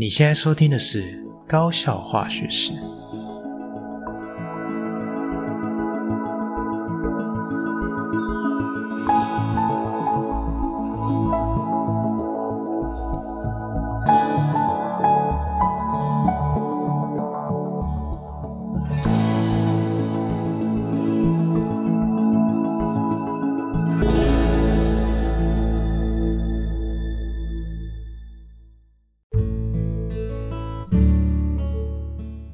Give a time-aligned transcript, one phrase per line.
[0.00, 1.02] 你现在收听的是
[1.48, 2.70] 《高效化学史》。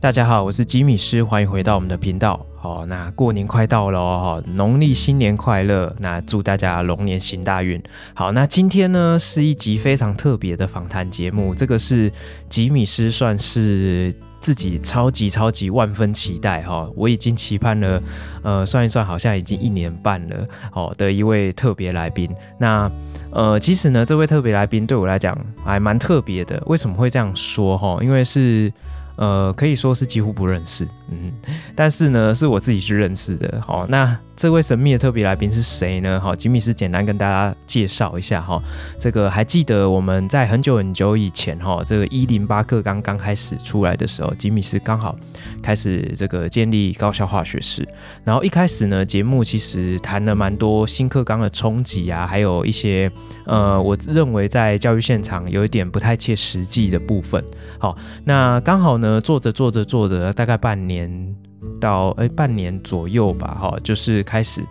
[0.04, 2.44] 大家好，我是吉米师，欢迎回到我们的频道。
[2.56, 5.96] 好，那过年快到了哦，农历新年快乐！
[5.98, 7.82] 那祝大家龙年行大运。
[8.12, 12.12] 好，那今天呢是一集非常特别的访谈节目，这个是
[12.50, 18.02] 吉米师算是自己超级超级万分期待哈，我已经期盼了，
[18.42, 22.30] 呃，算一算好像已经一年半了，哦的一位特别来宾。
[22.58, 22.92] 那
[23.32, 26.62] 呃，其实呢，这位特别来宾对我来讲还蛮特别的。
[26.66, 27.98] 为什么会这样说哈？
[28.02, 28.70] 因为是。
[29.16, 31.32] 呃，可以说是几乎不认识，嗯，
[31.74, 33.60] 但是呢，是我自己去认识的。
[33.60, 34.18] 好，那。
[34.36, 36.20] 这位神秘的特别来宾是谁呢？
[36.20, 38.60] 好，吉米斯简单跟大家介绍一下哈。
[38.98, 45.16] 这个还记得我们在很久很久以前哈，这个一零八课刚刚开始出来的时候，吉米斯刚好
[45.62, 47.88] 开始这个建立高效化学室。
[48.24, 53.08] 然后一开始呢，节目其实谈了蛮多新课纲的冲击啊，还有一些
[53.46, 57.42] 呃，我认为在教育现场有一点不太切实际的部分。
[57.78, 60.93] 好，那刚好呢，做着做着做着，大概半年。
[60.94, 61.34] 年
[61.80, 64.64] 到诶半年左右吧，哈，就是开始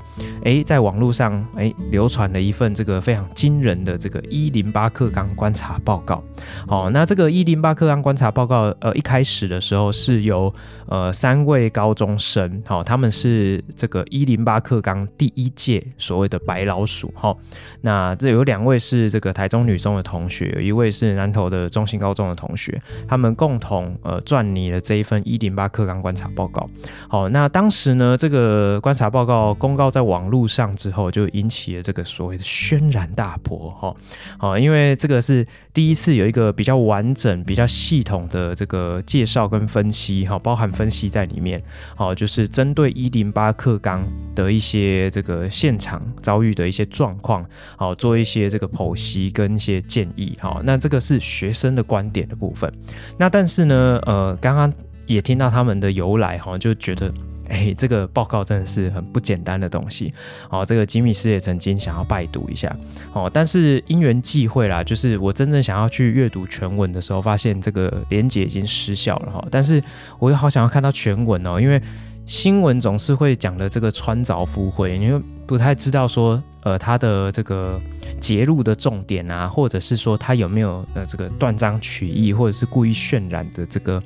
[0.44, 6.24] 诶在网络上诶流传了一份这个非常惊人的这个一零八课纲观察报告，
[6.68, 10.54] 好，那这个一零八课纲观察报告，呃，一开始的时候是由
[10.88, 17.36] 呃三位高中生，好，他们是这个一零八课纲第一届所谓的白老鼠，哈，
[17.82, 26.70] 那这有两位是这个台中女中的同学，有一位是南投的中兴高中的同学，他们共同呃撰拟了这一份一零八课纲观察报告。
[27.08, 33.96] 好，那当时呢，这个观察报告公告在网络上之后，就引起了这个所谓的轩然大波，哈，
[34.38, 41.62] 好，因为这个是第一次有一个比较完整、比较系统的这个介绍跟分析，哈，包含分析在里面，
[41.96, 44.04] 好，就是针对一零八课纲
[44.36, 47.46] 的一些这个现场遭遇的一些状况，
[47.76, 52.72] 好，做一些这个剖析跟一些建议，好，那这个是学生的观点的部分，
[53.18, 54.74] 那但是呢，呃，刚刚。
[55.06, 57.14] 也听到他们的由来哈，就觉得
[57.50, 60.14] 哎，这个报告真的是很不简单的东西
[60.50, 60.66] 哦。
[60.66, 62.74] 这个吉米斯也曾经想要拜读一下
[63.14, 69.46] 哦，但是因缘际会啦，就是我真正想要去阅读全文的时候，发现这个连结已经失效了哈。
[69.52, 69.82] 但是
[70.20, 71.82] 我又好想要看到全文哦，因为
[72.26, 77.82] 新闻总是会讲的这个穿凿附会，因为不太知道说呃他的这个。
[78.20, 84.02] 揭露的重点啊，或者是说他有没有呃这个断章取义，或者是故意渲染的这个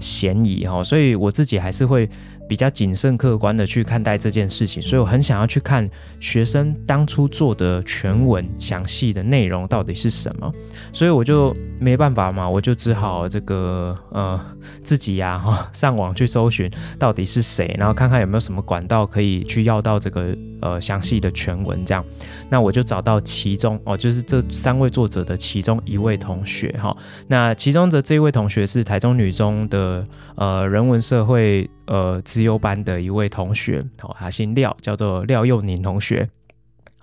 [0.00, 2.08] 嫌疑哈，所以我自己还是会
[2.50, 5.88] 比较谨慎客观的去看待这件事情，所以我很想要去看
[6.18, 10.52] 学生当初做的全文详细的内容到底是什么，
[10.92, 14.40] 所以我就没办法嘛，我就只好这个呃
[14.82, 16.68] 自己呀哈上网去搜寻
[16.98, 22.04] 到底是谁，然后看看有没有什么管道可以去要到这个呃详细的全文这样。
[22.50, 26.94] 那我就找到其中哦，就是这三位作者的其中一位同学哈。
[27.28, 36.28] 那其中的这一位同学是台中女中的呃人文社会呃资优班的一位同学，哦，他姓廖，叫做廖佑宁同学。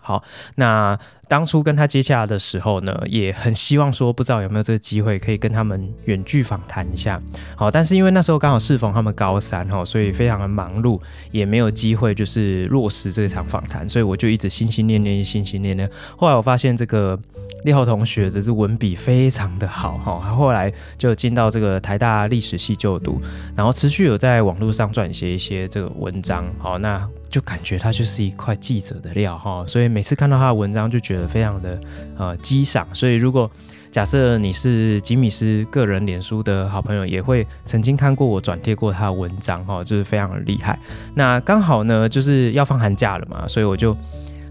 [0.07, 0.23] 好，
[0.55, 0.97] 那。
[1.29, 7.21] 当初跟他接洽的时候呢，也很希望说，不知道有没有这个机会可以跟他们远距访谈一下。
[7.53, 10.97] 好，但是因为那时候刚好适逢他们高三哈，所以非常的忙碌，
[11.29, 15.91] 也没有机会就是落实这场访谈，所以我就一直心心念念，心心念念。
[16.15, 17.19] 后来我发现这个
[17.65, 23.21] 廖同学的这文笔非常的好哈，他后来就进到这个台大历史系就读，
[23.53, 26.45] 然后持续有在网络上撰写一些这个文章。
[26.57, 31.27] 好，那就感觉他就是一块记者的料哈，所以每次看到他的文章就觉得。
[31.27, 31.79] 非常的
[32.17, 33.51] 呃激赏，所以如果
[33.91, 40.79] 假设你是吉米斯个人脸书的好朋友，也会曾经看过我转贴过他的文章哈，就是非常的厉害。
[41.13, 43.95] 那刚好呢，就是要放寒假了嘛，所以我就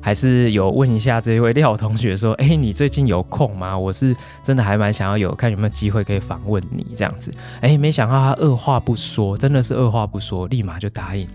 [0.03, 3.77] 还是有问一下这位廖同学说：“哎，你最近有空吗？
[3.77, 4.15] 我是
[4.45, 11.27] 真的还蛮想要有看有没有机会可以访问你这样子。”哎，没想到他二话不说，真的是二话不说，立马就答应。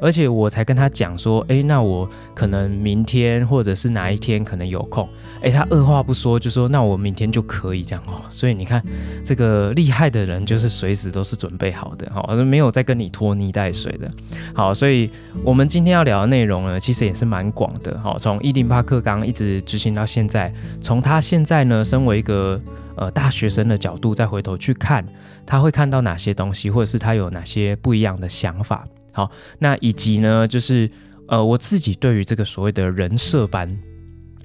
[0.00, 5.08] 而且我才跟他讲说，哎，那我可能明天或者是哪一天可能有空，
[5.42, 8.20] 哎，他二话不说就说，那我明天就可以这样哦。
[8.30, 8.82] 所以你看，
[9.24, 14.10] 这个厉害的人就是随时都是准备好的，哈，没有在跟你拖泥带水的。
[14.54, 15.08] 好，所以
[15.42, 22.60] 我们今天要聊的内容呢，其实也是蛮广的，哈，从一零八课刚一直执行到现在，从他现在呢，身为一个
[22.96, 25.04] 呃大学生的角度再回头去看。
[25.46, 28.82] 他会看到哪些东西，或者是他有哪些不一样的想法？
[29.14, 29.30] 好，
[29.60, 30.90] 那以及呢，就是
[31.28, 33.78] 呃，我自己对于这个所谓的人设班，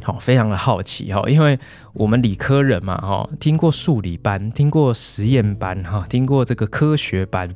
[0.02, 1.60] 好，非常的好奇哈，因为
[1.94, 7.54] 我们理科人嘛，哈，听过数理班，听过实验班，哈，听过这个科学班，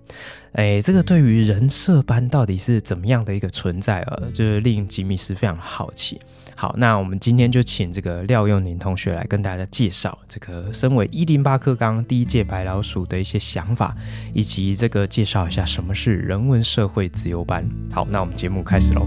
[0.53, 4.23] 哎，这个对于人设班到底是怎么样的一个存在啊？
[4.33, 6.19] 就是令吉米斯非常好奇。
[6.55, 13.95] 好，那我们今天就请这个廖又宁同学来跟大家介绍这个身为一零八课纲第一届白老鼠的一些想法，
[14.33, 17.67] 以及这个介绍一下什么是人文社会自由班。
[17.91, 19.05] 好，那我们节目开始喽。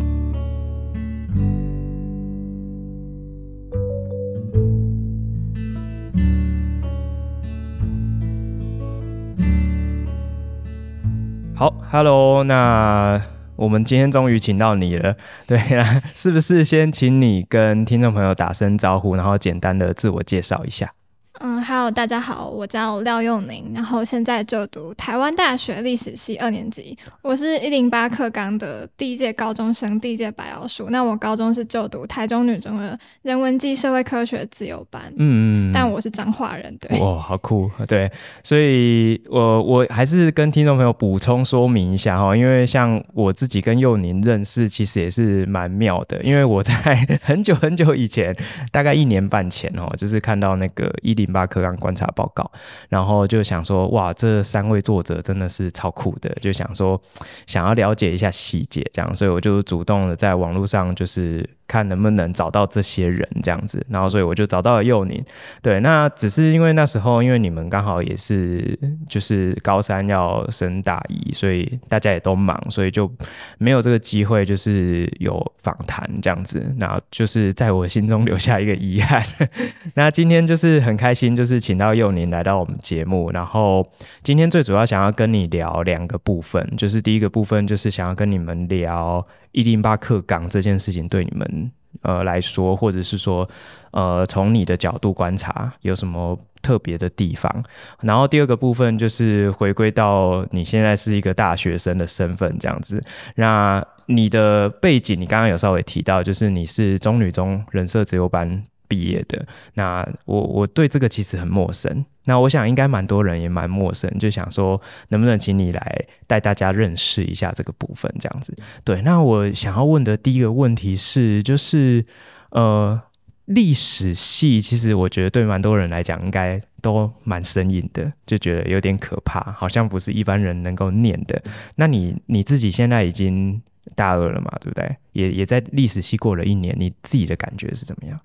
[11.55, 13.36] 好，Hello，那。
[13.57, 15.17] 我们今天终于请到你了，
[15.47, 20.93] 对啊，是不是先请你跟听众朋友打声招呼，然后简单的自我介绍一下？
[21.41, 26.97] 嗯，Hello，大家好，我叫廖佑宁，然后现在就读台湾大学历史系二年级。
[27.21, 30.89] 我是一零八课纲的第一届高中生，第一届白老鼠。
[30.89, 36.99] 那我高中是就读台中女中的人文暨社会科学自由班，嗯，但我是彰化人，对。
[37.01, 38.11] 哇，好酷，对。
[38.43, 46.73] 所以我我还是跟听众朋友补充说明一下哈，因为像我自己跟佑宁认识，其实也是蛮妙的，因为我在
[47.23, 48.35] 很久很久以前，
[48.73, 51.26] 大概一年半前哦，就是看到那个一零。
[51.33, 52.51] 八课纲观察报告，
[52.89, 57.01] 然后就想说，哇，这三位作者真的是超酷的，就想说
[57.47, 61.49] 想要了解一下细节，这样，所以我就主动的在网络上就是。
[61.69, 65.23] 看能不能找到这些人这样子，然后所以我就找到了幼宁。
[65.63, 68.79] 对，那只是因为那时候因为你们刚好也是
[69.09, 73.11] 就是高三要升大一，所以大家也都忙，所以就
[73.59, 79.25] 没有这个机会就是有访谈这样子，然后就是在我心中留下一个遗憾。
[79.95, 83.87] 那今天就是很开心，就是请到幼宁来到我们节目，然后
[84.23, 89.27] 今天最主要想要跟你聊两个部分，就是第一个部分就是想要跟你们聊。
[89.57, 91.73] 一零八课港这件事情对你们
[92.03, 93.49] 呃来说，或者是说
[93.91, 97.65] 呃从你的角度观察有什么特别的地方？
[98.03, 103.03] 然后第二个部分就是回归到你现在是一个大学生的身份这样子。
[103.37, 108.63] 那你的背景，你刚刚有稍微提到，就是你是中女中人设自由班。
[108.89, 109.47] 毕业的。
[109.75, 118.57] 那我我对这个其实很陌生，那我想应该蛮多人也蛮陌生，就想说能不能请你来带大家认识一下这个部分，这样子。
[118.85, 122.05] 对，那我想要问的第一个问题是，就是
[122.51, 123.01] 呃，
[123.47, 131.41] 历史系其实我觉得对蛮多人来讲应该都蛮生硬的，就觉得有点可怕，好像不是一般人能够念的。
[131.77, 133.63] 那你你自己现在已经
[133.95, 134.97] 大二了嘛，对不对？
[135.13, 138.19] 也也在历史系过了一年，你自己的感觉是怎么样？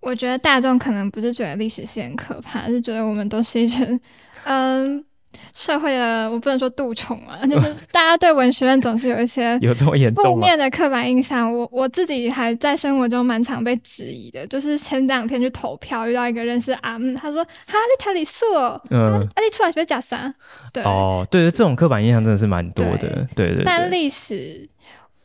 [0.00, 4.00] 我觉得大众可能不是觉得历史系很可怕，是觉得我们都是一群，
[4.44, 5.04] 嗯，
[5.52, 11.52] 社会的我不能说蠹虫啊， 就是大家对文学院总是有一些 有这么严重负面的刻板印象。
[11.52, 18.46] 我我自己还在生活中蛮常被质疑的，就是前两天去投票遇到一个认识阿姆，他说：“哈，你台里素，
[18.90, 20.32] 嗯，啊，你出来是不是假啥？”
[20.72, 23.64] 对哦，对对，这种刻板印象真的是蛮多的，对对，对。
[23.64, 24.68] 但历史。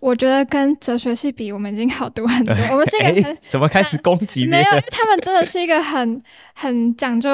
[0.03, 2.53] 我觉得跟哲学系比，我们已经好读很多。
[2.71, 4.45] 我们是一个很、欸、怎么开始攻击？
[4.45, 6.21] 没有，因为他们真的是一个很
[6.53, 7.29] 很讲究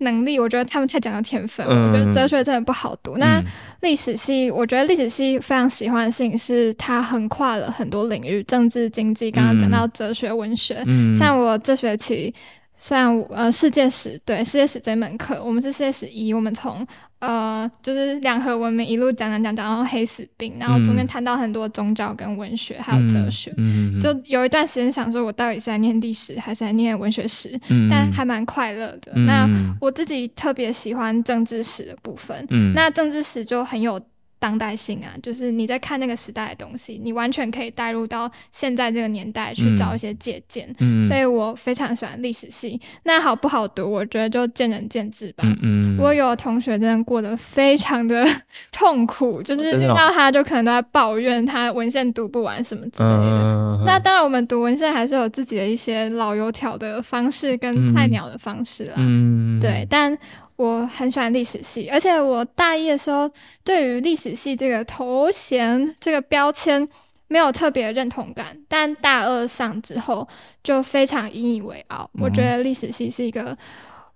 [0.00, 0.38] 能力。
[0.38, 1.66] 我觉得他们太讲究天分。
[1.66, 3.16] 嗯、我觉得哲学真的不好读。
[3.16, 3.42] 嗯、那
[3.80, 10.84] 历史系，我觉得历史系非常喜欢的事情是它横跨了很多领域，政治、经济，刚刚讲到哲学、文学。
[10.86, 12.34] 嗯、像我这学期。
[12.78, 16.86] 虽然呃世界史对世界史这门课，我们是世界史一，我们从
[17.18, 29.12] 呃就是两河文明一路讲讲讲讲到黑死病，然后中间谈到很多宗教跟文学、嗯、还有哲学，嗯嗯、就有一段时间想说我到底是在念历史还是在念文学史，嗯、但还蛮快乐的。
[29.16, 29.48] 嗯、那
[29.80, 34.00] 我自己特别喜欢政治史的部分，嗯、那政治史就很有。
[34.38, 40.72] 当代性啊，就是你在看那个时代的东西，你完全可以带入到现在这个年代去找一些借鉴。
[40.78, 42.80] 嗯，所以我非常喜欢历史系。
[43.02, 45.44] 那好不好读，我觉得就见仁见智吧。
[45.62, 48.24] 嗯，我有同学真的过得非常的
[48.70, 53.82] 痛苦，就是遇到他就可能都在抱怨他文献读不完什么之类的。
[53.84, 58.94] 那当然，我们读文献还是有自己的一些老油条的方式跟菜鸟的方式啦。
[58.96, 60.16] 嗯，对，但。
[60.58, 63.30] 我很喜欢历史系，而且我大一的时候
[63.62, 66.86] 对于历史系这个头衔、这个标签
[67.28, 70.26] 没有特别认同感，但大二上之后
[70.64, 72.10] 就非常引以为傲。
[72.14, 73.56] 嗯、我觉得历史系是一个，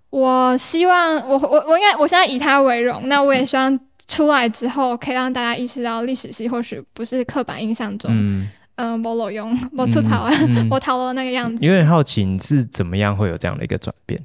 [0.09, 8.11] 我希望我我我应该我现在以它为荣，那我也希望出来之后可以让大家意识到历史系或许不是刻板印象中。
[8.13, 10.33] 嗯嗯，没路用，没出逃啊，
[10.69, 11.63] 我逃了那个样子。
[11.63, 14.19] 有点好奇，你是怎么样会有这样的一个转变？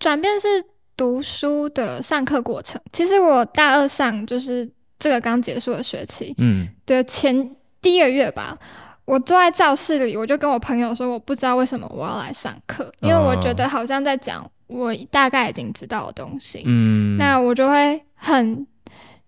[0.00, 0.48] 转变是
[0.96, 2.80] 读书的上课过程。
[2.92, 8.56] 其实我大二上就是这个刚结束的学期，嗯，的前第一个月吧，
[9.04, 16.62] 我坐在教室里，我就跟我朋友说，我不知道为什么我要来上课，因为我觉得好像在讲我大概已经知道的东西。
[16.66, 18.66] 嗯，那我就会很。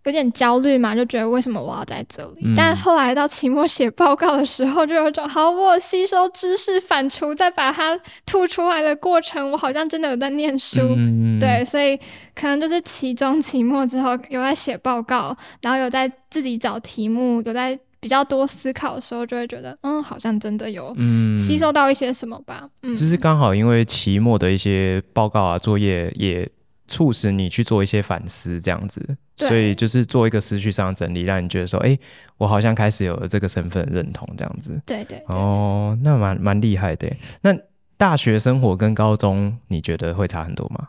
[0.06, 2.42] 有点焦虑嘛，就觉得为什么我要在这里？
[2.44, 10.78] 嗯、但后来到期末写报告的时候，就有种好，我吸收知识、反刍，再把它吐出来的过程，我好像真的有在念书。
[10.96, 11.96] 嗯、对，所以
[12.36, 20.94] 可能就是期中、期末之后有在写报告，然后有在自己找题目，有在比较多思考的时候，就会觉得，嗯，好像真的有
[21.36, 22.68] 吸收到一些什么吧。
[22.84, 26.48] 嗯，就是刚好因为期末的一些报告啊、作业也。
[26.88, 32.00] 促使你去做一些反思，这样子，所以就是做一个思绪上的整理，让你觉得说，哎、欸，
[32.38, 34.80] 我好像开始有了这个身份认同，这样子。
[34.86, 35.24] 对，对对。
[35.28, 37.10] 哦，那蛮蛮厉害的。
[37.42, 37.56] 那
[37.96, 40.88] 大学生活跟高中，你觉得会差很多吗？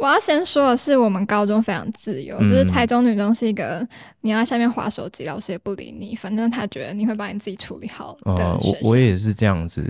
[0.00, 3.86] 我要先说的是，我们高中非常自由，嗯、就是台中女中是一个，
[4.22, 9.84] 你要在下面划手机，老师也不理你，反正他觉得你会把你自己处理好的我我也是这样子。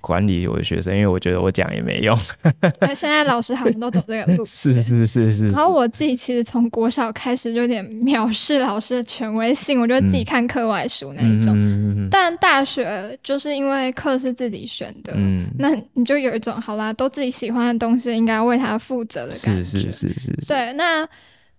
[0.00, 2.16] 管理我的学生，因为我觉得我讲也没用。
[2.80, 4.44] 那现在老师好像都走这个路。
[4.44, 5.46] 是是是是是。
[5.48, 11.52] 然后我自己其实从国小开始就有点藐视老师的权威性，我就自己看课外书那一种。
[11.56, 19.64] 嗯、但大学就是因为课是自己选的，嗯、那你就有一种好啦，都自己喜欢的东西，应该为他负责的感觉。
[19.64, 20.48] 是是是是，是。
[20.48, 21.06] 对，那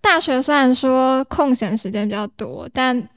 [0.00, 3.08] 大学虽然说空闲时间比较多，但。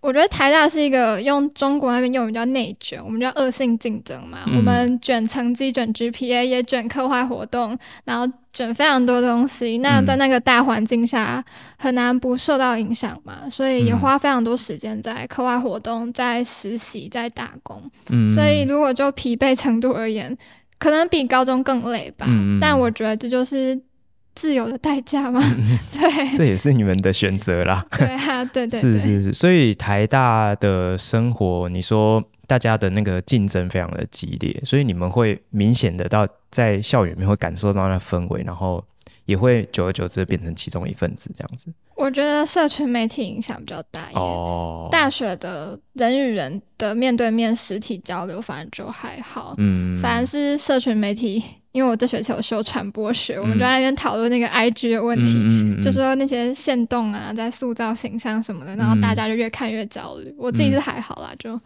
[0.00, 4.38] 我觉得台大是一个用中国那边用语叫内卷，我们叫恶性竞争嘛。
[4.46, 9.78] 嗯、我们卷成绩、卷 GPA，也卷课外活动，然后卷非常多东西。
[9.78, 11.44] 那在那个大环境下，
[11.78, 13.50] 很难不受到影响嘛。
[13.50, 17.82] 所以也花非常多时间在课外活动、在实习、在打工。
[18.10, 20.36] 嗯、所以如果就疲惫程度而言，
[20.78, 22.26] 可能比高中更累吧。
[22.28, 23.80] 嗯、但我觉得这就是。
[24.38, 25.40] 自由的代价吗？
[25.92, 27.84] 对，这也是你们的选择啦。
[27.98, 29.32] 对啊，对对，对，是是是。
[29.32, 38.84] 所以台大的生活，你说大家的那个竞争非常的激烈，所以你们会明显的到在校园里面会感受到那氛围，然后
[39.24, 41.72] 也会久而久之变成其中一份子这样子。
[41.98, 44.22] 我觉得社群媒体影响比较大一点。
[44.22, 49.54] 哦，大学的人与人的面对面实体交流，反而就还好。
[49.58, 51.42] 嗯，反而是社群媒体。
[51.72, 60.30] 因为我这学期有修传播学，嗯、我们就在那边讨论那个 IG 的问题，就说那些线动啊，在塑造形象什么的，然后大家就越看越焦虑。
[60.30, 61.60] 嗯、我自己是还好啦，就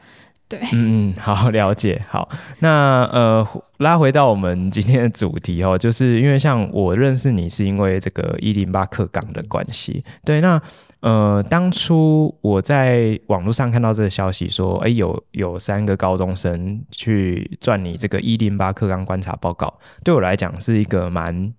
[0.57, 2.05] 对，嗯嗯， 好了解。
[2.09, 2.29] 好，
[2.61, 3.47] 那呃，
[3.79, 10.61] 拉回到我们今天的主题哦，就是因为像我认识你是因为这个一零八课纲的关系，对，那。
[11.03, 21.53] 呃，当初我在网络上看到这个消息，说，哎，有有三个高中生去赚你这个一零八课纲观察报告，对我来讲是一个蛮，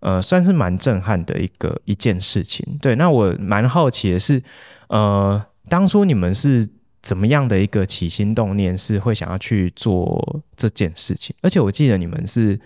[0.00, 2.78] 呃，算是蛮震撼的一个一件事情。
[2.82, 4.42] 对，那我蛮好奇的是，
[4.88, 6.68] 呃，当初你们是
[7.04, 11.36] 怎么样的一个起心动念，是会想要去做这件事情？
[11.42, 12.58] 而且我记得你们是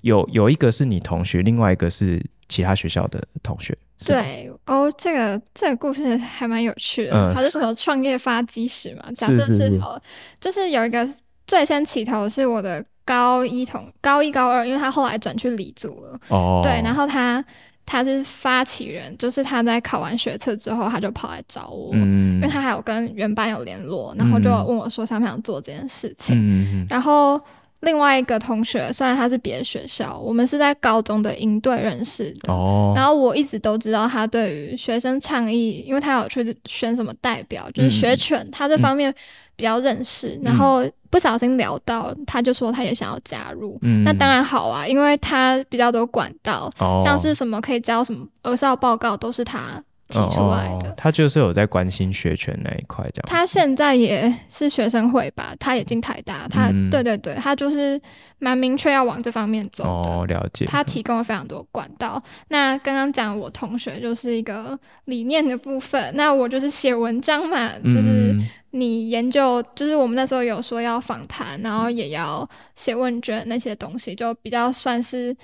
[0.00, 3.78] 有有一个是你同学，另外一个是其他学校的同学。
[4.04, 9.04] 对哦，这个这个故事还蛮有趣的，它、嗯、是什么创业发基石嘛？
[9.14, 10.02] 假设是好了，
[10.40, 11.08] 就是有一个
[11.46, 16.20] 最先起头是我的高一同高一高二，因为他后来转去理组了。
[16.28, 17.42] 哦，对，然后他
[17.86, 27.40] 他是发起人，就是他在考完学测之后，他就跑来找我，嗯、因为他还有跟原班有联络，然后就问我说想不想做这件事情，嗯、然后。
[27.84, 32.52] 另外一个同学，虽然他是别的学校，我们是在高中的营队认识的。
[32.52, 32.92] 哦。
[32.96, 39.14] 然后我一直都知道他对于学生倡议，因为他有去选什么代表，就是学犬，嗯、他这方面
[39.54, 40.30] 比较认识。
[40.36, 43.78] 嗯、然后不小心聊到，他就说他也想要加入。
[43.82, 44.02] 嗯。
[44.02, 49.82] 那当然好啊，因为他比较多管道，哦、像是什么可以交什么儿少报告，都是他。
[50.08, 50.90] 提出来的。
[50.90, 53.24] 哦，他就是有在关心学权那一块，这样。
[53.26, 58.00] 他现在也是学生会吧，他也进台大，他、嗯、对对对，他就是
[58.38, 60.10] 蛮明确要往这方面走的。
[60.10, 60.64] 哦，了解。
[60.66, 62.22] 他提供了非常多管道。
[62.48, 68.34] 那刚刚讲我同学就是一个理念的部分，那我就是写文章嘛，就是
[68.72, 75.34] 你研究，就是我们那时候有说要访谈，然后也要写问卷那些东西，就比较算是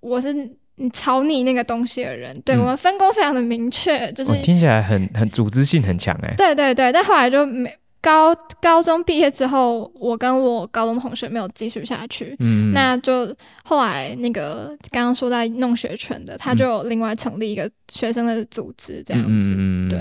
[0.00, 0.56] 我是。
[0.76, 6.34] 你草拟那个东西的人，对、嗯、我们分工非常的明确，就是、哦、听起来很很组织性很强哎。
[6.36, 19.98] 对对对，但后来就没高高中毕业之后，我跟我高中同学没有继续下去，嗯，那就后来那个刚刚说在弄学权的，他就另外成立一个学生的组织这样子，嗯、对，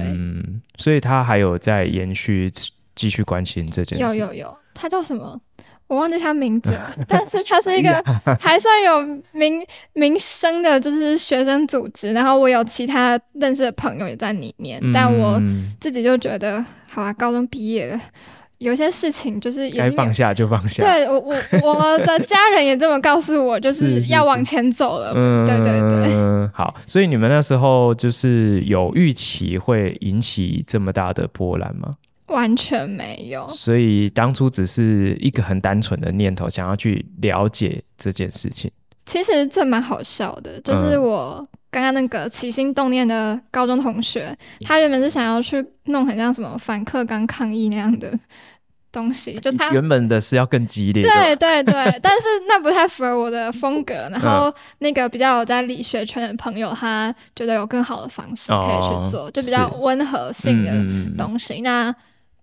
[0.77, 2.51] 所以他还有在延续
[2.93, 5.39] 继续关心这件事，有有有，他叫什么？
[5.87, 8.03] 我忘记他名字了， 但是他是一个
[8.39, 9.63] 还算有名
[9.93, 12.11] 名声的，就是学生组织。
[12.11, 15.39] 然后我有其他认识的朋友也在里面，嗯、但我
[15.79, 18.01] 自己就觉得，好啊，高中毕业了，
[18.57, 20.83] 有些事情就是该放下就放下。
[20.83, 21.19] 对我，
[21.61, 25.13] 我我的家人也这么告诉我，就是要往前走了。
[25.13, 26.73] 是是是对对对，嗯，好。
[26.87, 31.91] 所以你们那时候就是有预期会引起这么大的波澜吗？
[32.27, 38.71] 完全没有，所以当初只是一个很单纯的念头，想要去了解这件事情。
[39.05, 48.11] 其实这蛮好笑的，就是我刚刚那个起心动念的高中同学，嗯、他原本是想要去弄很像什么反课纲抗议那样的
[48.91, 53.93] 东西，就他原本的是要更激烈，对对对，但是那不太符合我的风格。
[54.09, 61.61] 然后那个比较有在理学圈的朋友，他觉得有更好的方式可以去做，哦、就比较温和性的东西。
[61.61, 61.95] 嗯、那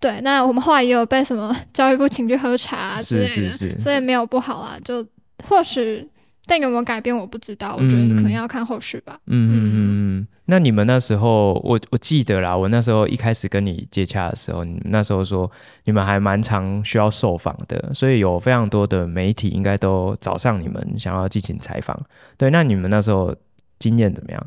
[0.03, 4.77] 对，那我们后来也有被什么 教育部请去喝茶之类的，是是是，所以没有不好啊。
[4.83, 5.07] 就
[5.45, 6.05] 或许，
[6.45, 9.17] 但有没有改变我不知道，我觉得可能要看后续吧。
[9.27, 9.73] 嗯嗯嗯
[10.19, 10.27] 嗯。
[10.47, 15.49] 那你们那时候，我我记得啦，我那时候一开始跟你接洽的时候，你那时候说
[15.85, 21.97] 你们还蛮常需要受访的，所以有非常多的媒体应该都找上你们，想要进行采访。
[22.37, 23.33] 对，那你们那时候
[23.79, 24.47] 经验怎么样？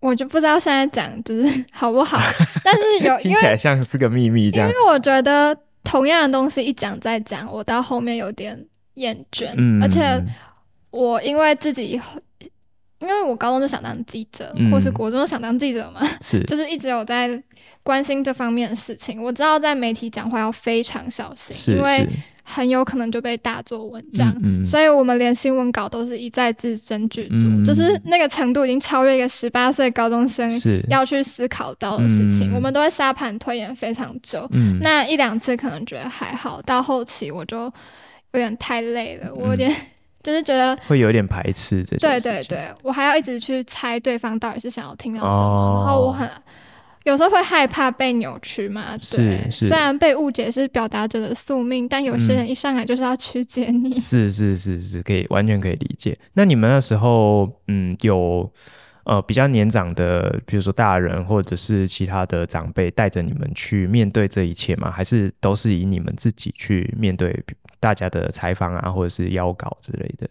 [0.00, 2.18] 我就不知道现在讲就是 好不好，
[2.64, 4.68] 但是有 听起来像是个秘密这样。
[4.68, 8.58] 因为我觉得同样的东西一讲再讲，我到后面有点
[8.94, 9.52] 厌倦。
[9.56, 10.22] 嗯，而且
[10.90, 12.00] 我因为自己，
[12.98, 17.42] 因为我高中就想当记者，嗯、或是国中就想当记者嘛，是， 就是一直有在
[17.82, 19.22] 关心这方面的事情。
[19.22, 22.08] 我知道在媒体讲话要非常小心，因为。
[22.48, 30.48] 很有可能就被大做文章，嗯嗯、所以我们连新闻稿都是一再字斟句酌，嗯、就是那个程度已经超越一个十八岁高中生
[30.88, 32.52] 要去思考到的事情。
[32.52, 37.72] 嗯、我们都会沙盘推演非常久，嗯、那一两次可能觉得还好，到后期我就有
[38.38, 39.76] 点太累了，我有点、嗯、
[40.26, 41.96] 就是觉得会有点排斥这。
[41.98, 46.28] 对对对，我还要一直去猜对方到底是想要听到什么，哦、然后我很。
[47.04, 48.98] 有时候会害怕被扭曲嘛？
[49.14, 53.94] 对，虽然被误解是表达者的宿命，但有些人一上来就是要曲解你。
[53.94, 56.18] 嗯、是是是是，可以完全可以理解。
[56.32, 58.50] 那你们那时候，嗯，有
[59.06, 64.90] 呃比较年长的，比如说大人或者是其他的长辈带着你们去面对这一切吗？
[64.90, 67.42] 还是都是以你们自己去面对
[67.80, 70.28] 大家的采访啊，或者是邀稿之类的？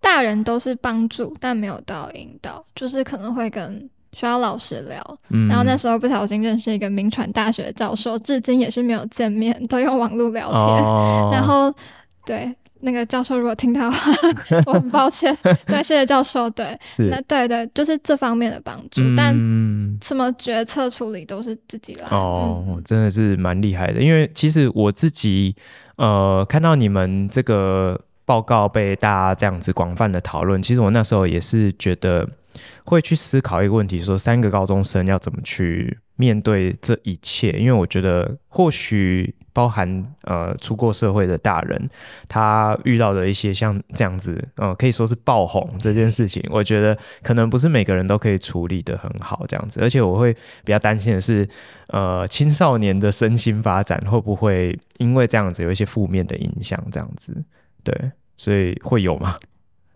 [0.00, 3.90] 大人都是帮助，但没有到引导，就是可能会跟。
[4.14, 10.58] 学校老师聊，嗯、然后那时候不小心认识一个名传大学的教授，至今也是没有见面，都用网络聊天。
[10.58, 11.70] 哦、 然后，
[12.24, 14.12] 对那个教授如果听到的话，
[14.66, 15.36] 我很抱歉。
[15.66, 16.48] 对，谢谢教授。
[16.50, 19.00] 对，是那对对，就是这方面的帮助。
[19.00, 19.34] 嗯、但
[20.02, 22.08] 什么决策处理都是自己来。
[22.10, 24.00] 哦，嗯、真的是蛮厉害的。
[24.00, 25.54] 因为其实我自己
[25.96, 32.28] 呃看到你们这个报告被大家这样子广泛的讨论，其实我那时候也是觉得。
[32.84, 37.52] 会去思考一个问题，说三个高中生要怎么去面对这一切？
[37.52, 41.88] 因为我觉得，或许包含呃出过社会的大人，
[42.28, 49.80] 他遇到的一些像这样子，呃，可以说是爆红这件事情，我觉得可能不是每个人都可以处理得很好这样子。
[49.80, 51.48] 而且我会比较担心的是，
[51.86, 56.84] 呃，青少年的身心发展会不会因为这样子有一些负面的影响？
[56.90, 57.32] 这样子，
[57.84, 59.36] 对，所以会有吗？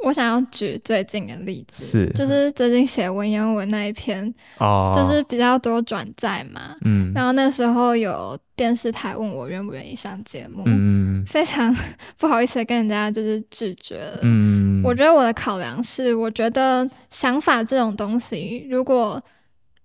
[0.05, 11.75] 我想要举最近的例子，是就是最近写文言文那一篇，哦，就是比较多转载嘛，嗯，然后那时候有电视台问我愿不愿意上节目，嗯，非常
[12.19, 19.23] 不好意思跟人家就是拒绝了，嗯，我觉得我的考量是，我觉得想法这种东西，如果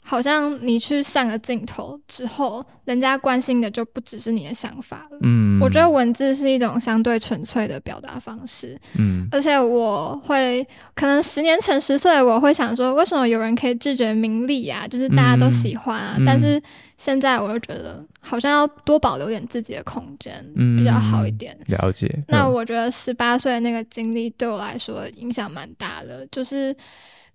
[0.10, 5.18] 好像你去上个镜头之后，人家关心的就不只是你的想法了。
[5.22, 8.78] 嗯，我觉得文字是一种相对纯粹的表达方式。
[8.98, 10.66] 嗯，而且我会
[10.96, 14.88] 可能十年前十岁，我会想说，为什么有人可以拒绝名利啊？
[14.88, 16.16] 就是大家都喜欢啊。
[16.18, 16.62] 嗯，但是
[16.98, 20.34] 现在我就觉得，好像要多保留点自己的空间，
[20.78, 21.54] 比较好一点。
[21.68, 22.10] 嗯，了解。
[22.30, 26.74] 那我觉得十八岁的那个经历对我来说影响蛮大的，就是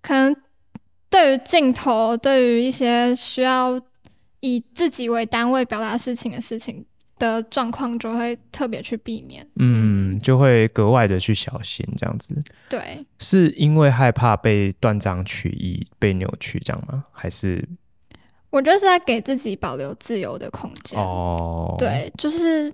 [0.01, 0.35] 可能。
[1.13, 3.79] 对于镜头，对于一些需要
[4.39, 6.83] 以自己为单位表达事情的事情，
[7.19, 12.33] 的状况就会特别去避免，嗯，就会格外的去小心这样子。
[12.67, 17.05] 对，是因为害怕被断章取义、被扭曲这样吗？
[17.11, 17.63] 还是？
[18.49, 20.99] 我觉得是在给自己保留自由的空间。
[20.99, 22.73] 哦，对，就是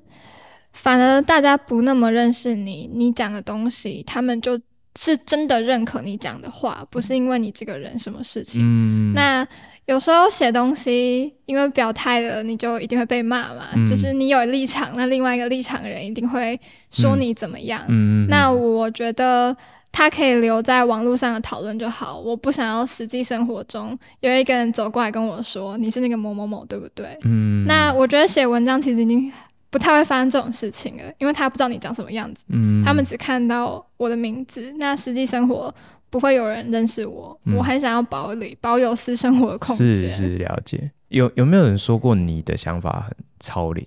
[0.72, 4.58] 反而大家不那么认识你，你讲的东西，他们就
[4.98, 8.62] 是真的认可你讲的话，不是因为你这个人什么事情。
[8.64, 9.48] 嗯，那。
[9.86, 13.70] 有时候写东西，因为表态了，你就一定会被骂嘛。
[13.74, 16.60] 嗯、就是你有立场，那另外一个立场的人一定会
[16.92, 17.84] 说你怎么样。
[17.88, 19.58] 嗯、那我觉得
[19.92, 22.20] 他可以留在网络上的讨论就好。
[22.20, 27.18] 我不想要实际生活中有一个人走过来跟我说你是那个某某某，对不对？
[27.24, 29.32] 嗯、那我觉得写文章其实已经
[29.70, 32.44] 不太会发生这种事情了，因为他不知道你长什么样子。
[32.50, 35.74] 嗯、他们只看到我的名字，那实际生活。
[36.12, 39.96] 不会有人认识我，嗯、我很想要保留保有私生活的空间。
[39.96, 43.86] 是是了解，有有没有人说过你的想法很超龄？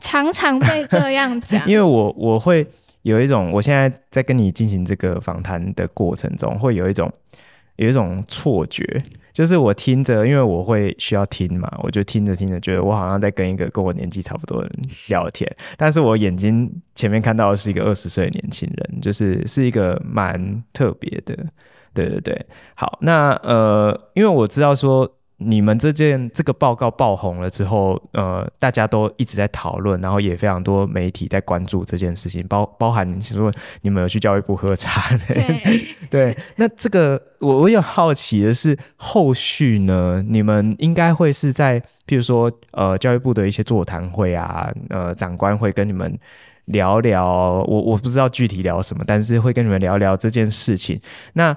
[0.00, 2.64] 常常被这样讲， 因为我我会
[3.02, 7.12] 有一种，我现在在跟你进行这个访谈的过程中，会有一种
[7.74, 9.02] 有一种错觉。
[9.32, 14.72] 就是我听着，因为我会需要听嘛，我就听着听着，觉得我好像在跟一个跟我年纪差不多的人
[15.08, 21.36] 聊天，但是我眼睛前面看到的是一个二十岁的年轻人，就是是一个蛮特别的，
[21.94, 22.46] 对对对。
[22.74, 25.10] 好，那呃，因为我知道说。
[25.44, 33.52] 你们这件这个报告爆红了之后，呃，大家都一直在讨论，然后也非常多媒体在关注这件事情，包包含你说
[33.82, 46.18] 你们有去教育部喝茶，对， 对，那这个我我有好奇的是，后续呢，你们应该会是在，譬如说，呃，教育部的一些座谈会啊，呃，长官会跟你们
[46.66, 47.26] 聊聊，
[47.66, 51.00] 我我不知道具体聊什么，但是会跟你们聊聊这件事情，
[51.34, 51.56] 那。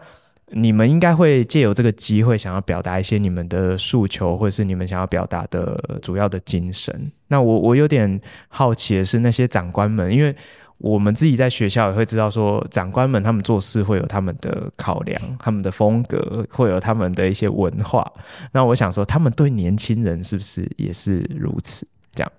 [0.51, 7.11] 你们应该会借由这个机会，想要表达一些你们的诉求，或者是你们想要表达的主要的精神。
[7.29, 10.33] 那我我有点好奇的是，那些长官们，因为
[10.77, 18.09] 我们自己在学校也会知道，说长官们他们做事会有他们的考量，他们的风格，会有他们的一些文化。
[18.51, 21.87] 那我想说，他们对年轻人是不是也是如此？
[22.13, 22.31] 这样，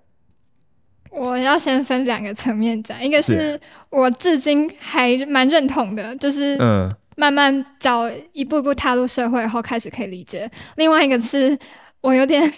[1.10, 6.88] 我要先分两个层面讲，一个是我至今还蛮认同的，就是嗯。
[7.16, 10.50] 慢慢找一步步踏入社会后开始可以理解。
[10.76, 11.58] 另外一个是
[12.00, 12.52] 我有点。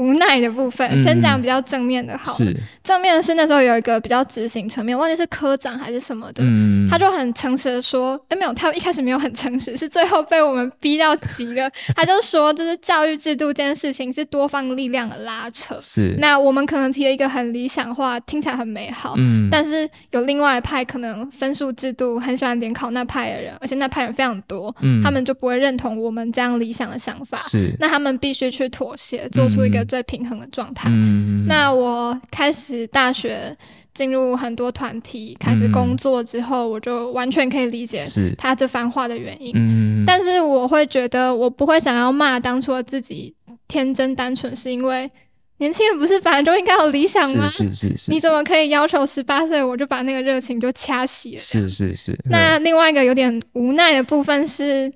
[0.00, 2.32] 无奈的部分，嗯、先讲比较正面的好。
[2.32, 11.70] 是正面的是那时候有一个比较执行层面，忘记是科长还是什么的，嗯、他就很诚实的说：“哎、欸，没有，他一开始没有很诚实，是最后被我们逼到急了。
[11.94, 15.78] 他就说，就是教育制度这件事情是多方力量的拉扯。
[15.82, 27.36] 是那我们可能提了一个很理想化，听起来很美好，嗯、但是有另外一派可能分数制度很喜欢联考那派的人，而且那派人非常多，嗯、他们就不会认同我们这样理想的想法。
[27.36, 29.84] 是那他们必须去妥协，做出一个。
[29.90, 30.88] 最平衡的状态。
[30.88, 33.56] 嗯、那我开始大学
[33.92, 38.04] 进入很多团体，开始工作之后，我就完全可以理解
[38.38, 39.52] 他这番话的原因。
[39.56, 43.34] 嗯但是我会觉得，我不会想要骂当初的自己
[43.66, 45.10] 天真单纯，是因为
[45.58, 47.48] 年轻人不是本来就应该有理想吗？
[47.48, 48.12] 是是是，是，是。
[48.12, 51.40] 你怎么可以要求十八岁我就把那个热情就掐熄了？
[51.40, 52.16] 是是是。
[52.30, 54.92] 那另外一个有点无奈的部分是。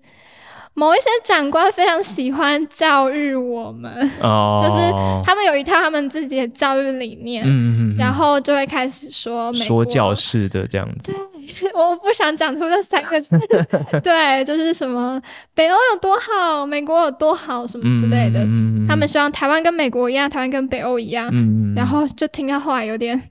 [0.75, 4.77] 某一些长官非常喜欢教育我们，哦、 就是
[5.23, 11.15] 他们有一套他们自己的教育理念，嗯、然后就会开始说说教式的这样子。
[11.75, 13.29] 我不想讲出这三个字。
[14.03, 15.21] 对，就是什么
[15.55, 18.41] 北欧有多好，美国有多好，什么之类的。
[18.41, 21.29] 嗯、他们希望台湾跟美国一样，台湾跟北欧一样。
[21.33, 23.23] 嗯、然后就听到后来有点。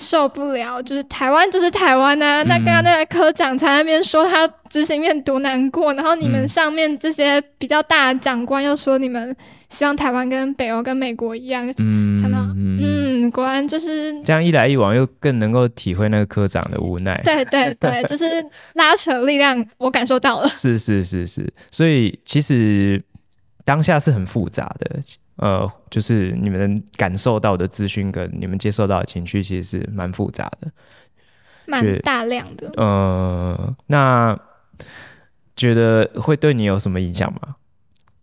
[0.00, 2.42] 受不了，就是台湾就是台湾呐、啊。
[2.42, 9.36] 嗯、那刚刚那个科长在那边说他执行面多难过，然后你们上面这些比较大的长官又说你们
[9.68, 17.20] 希望台湾跟北欧跟美国一样，嗯、想到嗯，果然就是这样一来一往，又更能够体会那个科长的无奈。
[17.22, 18.24] 对对对，就是
[18.74, 20.48] 拉扯力量，我感受到了。
[20.48, 23.02] 是是是是，所以其实
[23.64, 24.98] 当下是很复杂的。
[25.40, 30.70] 呃，就是你们感受到的资讯跟你们接受到的情绪，其实是蛮复杂的，
[31.64, 32.70] 蛮大量的。
[32.76, 34.38] 呃，那
[35.56, 37.56] 觉得会对你有什么影响吗？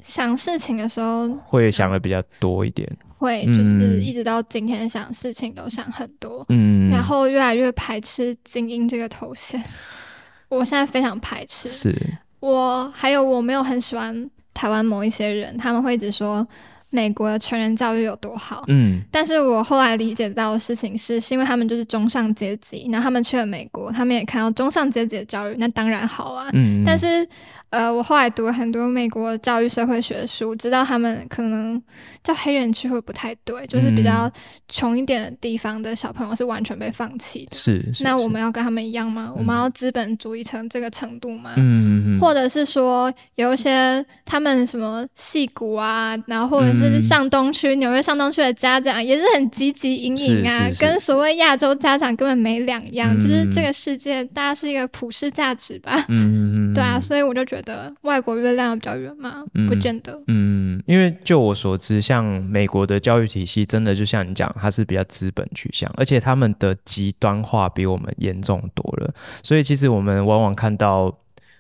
[0.04, 9.60] 想事情的时候会想的比较多一点，会就是一直到今天想事情都想很多，嗯，然后越来越排斥精英这个头衔。
[10.50, 11.96] 我现在非常排斥，是
[12.42, 16.48] 我还有我没有很喜欢台湾某一些人，他们会一直说。
[16.90, 18.64] 美国的成人教育有多好？
[18.68, 26.50] 嗯，但是我后来理解到的事情是，是因为他们就是中上阶级，然后他们去了美国，他们也看到中上阶级的教育，那当然好啊。
[26.54, 27.28] 嗯，但是
[27.70, 31.82] 呃，我后来读了很多美国教育社会学的书，知道他们可能
[32.24, 34.32] 叫黑人区会不太对，就是比较
[34.70, 37.58] 穷一点的地方的小朋友是完全被放弃的。
[37.58, 39.34] 是，是，那我们要跟他们一样吗？
[39.36, 41.56] 我们要资本主义成这个程度吗？
[41.58, 56.06] 嗯，或者是说有一些他们什么戏骨啊，然后或者是上东区、纽约上东区的家长也是很积极营营啊，跟所谓亚洲家长根本没两样，就是这个世界大家是一个普世价值吧。
[56.08, 57.57] 嗯，对啊，所以我就觉得。
[57.58, 59.44] 觉得外国月亮比较圆吗？
[59.68, 60.20] 不见得。
[60.28, 69.14] 嗯，因为就我所知，像美国的教育体系，真的就像你讲，它是比较资本取向，而且他们的极端化比我们严重多了。
[69.42, 71.18] 所以其实我们往往看到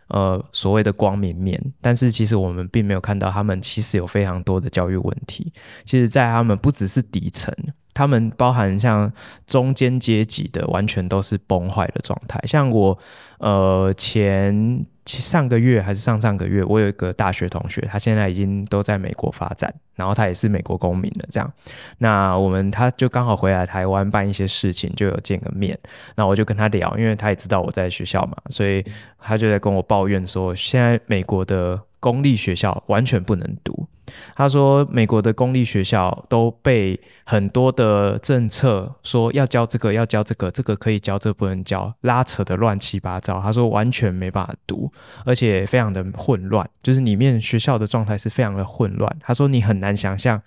[0.09, 5.51] 呃所谓的光明面，但是其实我们并没有看到他们其实有非常多的教育问题。
[5.83, 7.53] 其实，在他们不只是底层。
[7.93, 9.11] 他们包含像
[9.47, 12.39] 中间阶级的，完全都是崩坏的状态。
[12.45, 12.95] 像我，
[13.39, 21.25] 呃，前上个月还是上上个月，我有一个大学同学，他现在已经都在美国发展，然后他也是美国公民了。
[21.31, 21.51] 这样，
[21.99, 25.77] 那我们他就刚好回来台湾办一些事情，就有见个面。
[26.15, 28.85] 那我就跟他聊，因为他也知道我在学校嘛，所以
[29.17, 31.81] 他就在跟我抱怨说，现在美国的。
[31.99, 33.87] 公立学校完全不能读。
[34.35, 43.41] 他说，美国的公立学校都被很多的政策说要教这个，要教这个，这个可以教，这个不能教，拉扯得乱七八糟。
[43.41, 44.89] 他说完全没办法读，
[45.25, 49.13] 而且非常的混乱，就是里面学校的状态是非常的混乱。
[49.19, 50.41] 他说你很难想象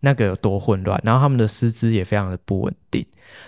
[0.00, 3.04] 那个有多混乱，然后他们的师资也非常的不稳定，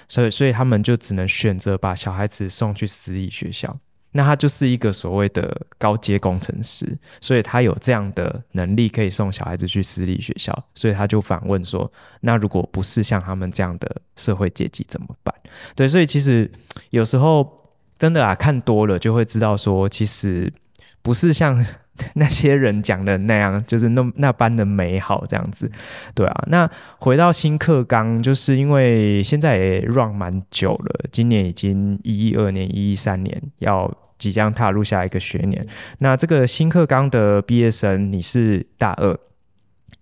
[0.09, 3.79] 所以所以他们就只能选择把小孩子送去私立学校。
[4.13, 15.35] 那他就是一个所谓的高阶工程师，所以他有这样的能力可以送小孩子去私立学校，所以他就反问说：“那如果不是像他们这样的社会阶级怎么办？”
[15.75, 16.51] 对，所以其实
[16.91, 17.59] 有时候
[17.99, 20.53] 真的啊，看多了就会知道说，其实
[21.01, 21.65] 不是像
[22.17, 25.71] 那些人讲的那样，就是那那般的美好这样子。
[26.15, 33.93] 对啊，那回到新课纲，就是因为现在也 run 蛮久了，今年已经一一二年、一一三年要。
[34.19, 35.67] 即将踏入下一个学年，
[35.99, 39.19] 那这个新课纲的毕业生，你是大二，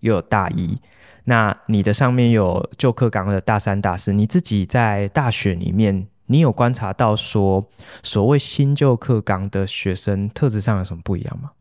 [0.00, 0.76] 又有大一，
[1.24, 7.66] 那你的上面有旧课纲的大三、大四，你自己在大学里面，你有观察到说，
[8.03, 11.53] 所谓新旧课纲的学生特质上有什么不一样吗？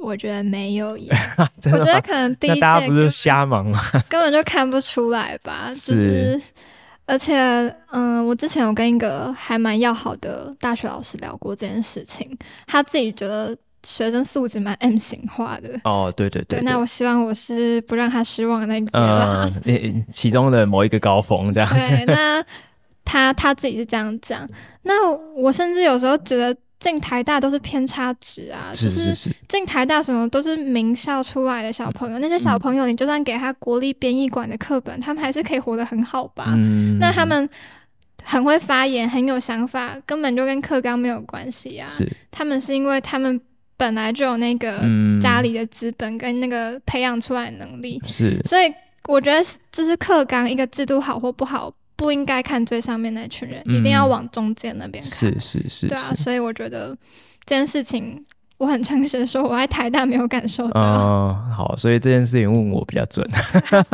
[0.00, 3.80] 我觉得没有耶， 我觉得可能第一届大家不是瞎忙吗？
[4.08, 6.40] 根本就看不出来吧，就是。
[7.06, 7.34] 而且，
[7.90, 15.70] 嗯，我之前有跟一个还蛮要好的大学老师聊过这件事情，他自己觉得学生素质蛮 M 型化的。
[15.82, 16.64] 哦，对对对，对。
[16.64, 18.90] 那我希望我是不让他失望的那个。
[19.64, 21.68] 嗯，其中的某一个高峰这样。
[21.68, 22.40] 对，那
[23.04, 24.48] 他他自己是这样讲。
[24.82, 26.56] 那我甚至有时候觉得。
[26.80, 36.46] 进台大都是偏差值啊，是是是，就是进台大什么都是名校出来的小朋友，嗯、那些小朋友你就算给他国立编译馆的课本，嗯、他们还是可以活得很好吧？
[36.56, 37.46] 嗯、那他们
[38.24, 41.86] 很会发言，很有想法，根本就跟课纲没有关系啊。
[41.86, 43.38] 是，他们是因为他们
[43.76, 44.80] 本来就有那个
[45.20, 48.72] 家里的资本跟那个培养出来的能力，是，所以
[49.06, 51.70] 我觉得就是课纲一个制度好或不好。
[52.00, 55.12] 不应该看最上面那群人，嗯、一定要往中间那边看。
[55.12, 56.96] 是是是，对啊，所以我觉得
[57.44, 58.24] 这件事情，
[58.56, 60.80] 我很诚实的说，我在台大没有感受到。
[60.80, 63.22] 嗯，好，所以这件事情问我比较准，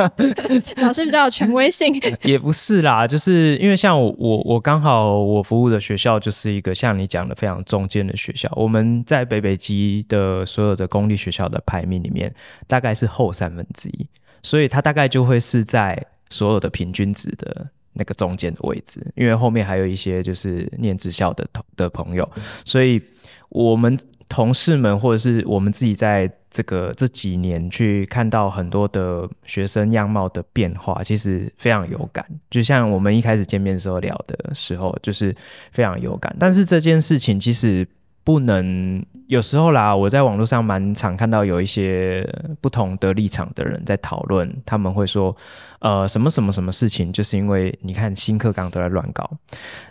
[0.80, 2.00] 老师比较有权威性。
[2.22, 12.32] 也不是啦，就是因为像我我我刚好我服务的学校就是一个像你讲的非常中间的学校，我们在北北基的所有的公立学校的排名里面，
[12.68, 14.06] 大概是后三分之一，
[14.44, 17.66] 所以它大概就会是在所有的平均值的。
[17.96, 22.30] 那个中间的位置，因为后面还有一些就是念职校的同的朋友，
[22.64, 23.02] 所以
[23.48, 32.24] 我们同事们或者是我们自己在这个这几年去看到很多的学生样貌的变化，其实非常有感。
[32.50, 35.34] 就像我们一开始见面的时候聊的时候，就是
[35.72, 36.34] 非常有感。
[36.38, 37.86] 但是这件事情其实。
[38.26, 42.28] 不能有时候啦，我在网络上蛮常看到有一些
[42.60, 45.34] 不同的立场的人在讨论，他们会说，
[45.78, 49.30] 呃，什么什么什么事情，就是因为你看新课纲都在乱搞。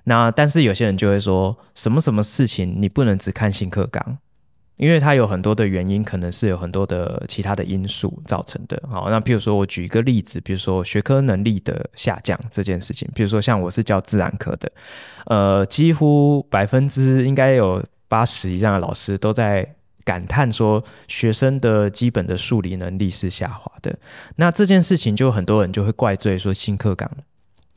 [0.04, 4.18] 那但是有些人就会说，什么什么事情你不能只看新课纲，
[4.76, 8.84] 因为它有很多的原因，可能是有很多的其他的因素造成的。
[8.90, 14.70] 好，那譬如说我举一个例子，比如说学科能力的下降这件事情，比如说像我是教自然科的，
[15.28, 17.82] 呃，几乎百分之应该有。
[18.08, 23.98] 八十以上的老师都在感叹说，学生的基本的数理能力是下滑的。
[24.36, 27.10] 那这件事情就很多人就会怪罪说新课纲。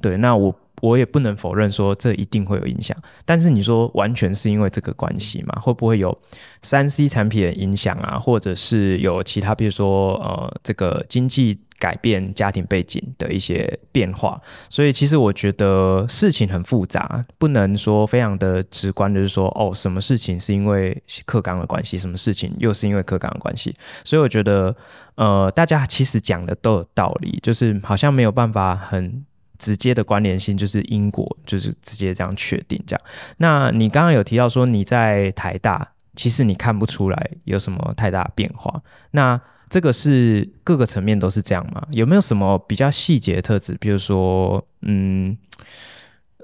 [0.01, 2.97] 对，那我我也不能否认说这一定会有影响。
[3.25, 5.59] 但是你说完全是因为这个关系嘛？
[5.61, 6.17] 会不会有
[6.63, 8.17] 三 C 产品的影响啊？
[8.17, 14.41] 或者是有其他，比如说呃，这个经济改变、家庭背景的一些变化？
[14.69, 23.75] 所以其实我觉得事情很复杂，不能说非常的直观，就是说哦，什么事情是因为课纲的关系，什么事情又是因为课纲的关系？
[24.05, 24.77] 所以我觉得
[25.15, 29.25] 呃，大家其实讲的都有道理，就是好像没有办法很。
[29.59, 33.03] 直接的关联性就是因果，就是直接这样确定这样。
[33.39, 38.81] 那你刚刚有提到说你在台大，其实你看不出来有什么太大变化。
[39.11, 41.87] 那这个是各个层面都是这样吗？
[41.91, 43.77] 有没有什么比较细节的特质？
[43.81, 45.37] 比如说，嗯，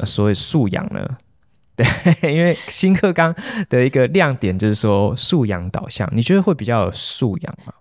[0.05, 1.07] 所谓素养呢？
[1.77, 3.35] 对，因为新课纲
[3.69, 7.73] 的一个亮点就是说素养导向，你觉得会比较有素养吗？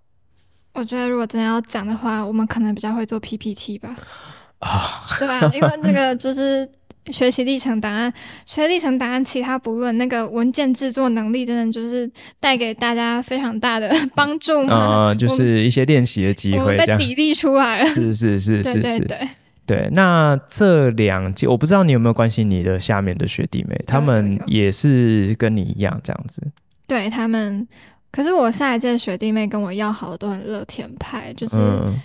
[0.73, 3.95] 我觉得如果真的要讲的话，我们可能比较会做 PPT 吧。
[4.57, 5.51] 啊，对吧？
[5.53, 6.67] 因为那个就是
[7.11, 8.11] 学习历程档案，
[8.45, 14.75] 学习历程档案，其他不论，那个文件制作能力，真的就是带给大家非常大的 帮助嘛。
[14.75, 17.85] 啊、呃，就是一些练习的机会，被比例出来了。
[17.85, 19.27] 是是是是是，对对对，
[19.65, 19.89] 对。
[19.91, 26.41] 那这两届，我不知道你有没有关心你的下面的学弟妹，他们也是跟你一样这样子。
[26.87, 27.67] 对他们。
[28.15, 31.55] 可是我下一届学弟妹跟我要好的都很乐天派，就是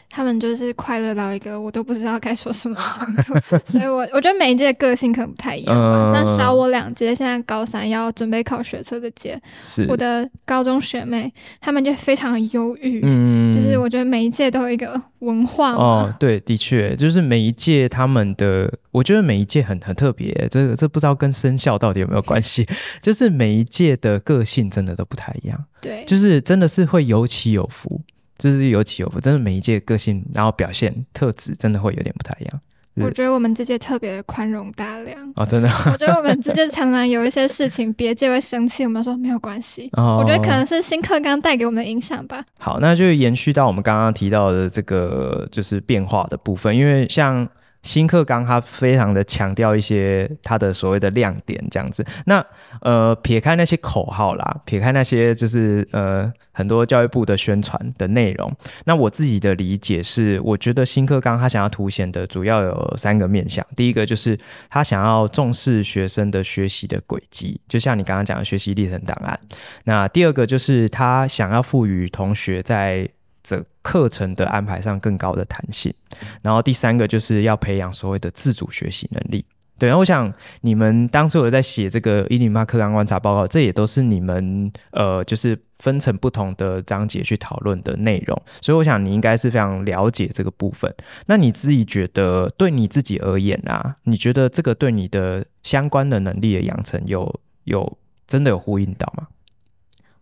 [0.08, 3.38] 他们就是快乐到一个我都不知道该说什么程度，
[3.70, 6.14] 所以我我觉得每一届个性可能不太一样吧。
[6.14, 9.38] 像小我两届，现在高三要准备考学测的届，
[9.86, 22.66] 我的高中学妹他们就非常的忧郁，嗯，就是我觉得每一届都有一个文化哦，对，的确就是每一届他们的，我觉得每一届很很特别，这个这不知道跟生肖到底有没有关系，
[23.00, 25.64] 就是每一届的个性真的都不太一样。
[25.80, 28.00] 对，就是真的是会有起有伏，
[28.36, 32.60] 就是有起有伏，真的每一届个性，然后表现特质，真的会有点不太一样。
[33.00, 35.68] 我觉得我们这届特别的宽容大量哦，真的。
[35.86, 39.88] 我觉得我们这届常常有一些事情，别届会生气，我们说没有关系。
[39.92, 42.44] 哦，我觉得可能是新课纲带给我们的影响吧。
[42.58, 47.48] 好，那就延续到我们刚刚提到的这个就是变化的部分，因为像。
[47.82, 52.44] 新课纲它非常的强调一些它的所谓的亮点这样子，那
[52.82, 58.50] 呃撇开那些口号啦，撇开那些就是呃很多教育部的宣传的内容，
[58.84, 64.36] 那我自己的理解是，我觉得新课纲它想要凸显的主要有三个面向，第一个就是
[64.68, 69.38] 他想要重视学生的学习的轨迹，就像你刚刚讲的学习历程档案，
[69.84, 73.08] 那第二个就是他想要赋予同学在
[73.48, 75.94] 这课程的安排上更高的弹性，
[76.42, 79.42] 然后第三个就是要培养所谓的自主学习能力。
[79.78, 80.30] 对，我想
[80.62, 90.92] 你们当时我在写这个一零八课纲观察报告，这也都是你们呃，就是分成不同的章节去讨论的内容，所以我想你应该是非常了解这个部分。
[91.26, 99.28] 那你自己觉得，对你自己而言啊，你觉得这个对你的相关的能力的养成有有真的有呼应到吗？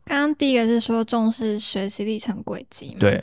[0.07, 3.21] 刚刚第一个是说重视学习历程轨迹，对，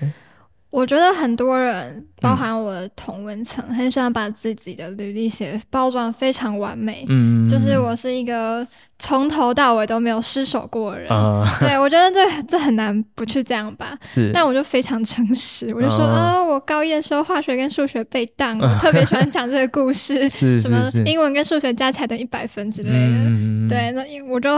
[0.69, 8.67] 我觉得很多人，包含我的同文层，很喜欢把自己的履历写包装非常完美，嗯，就是我是一个
[8.99, 24.51] 从头到尾都没有失手过的人，嗯、对，我觉得这这很难不去这样吧，是，但我就非常诚实，我就说啊、哦，我高一的时候化学跟数学被当， 我特别喜欢讲这个故事，是什么英文跟数学加起来等一百分之类的，嗯、对，那我就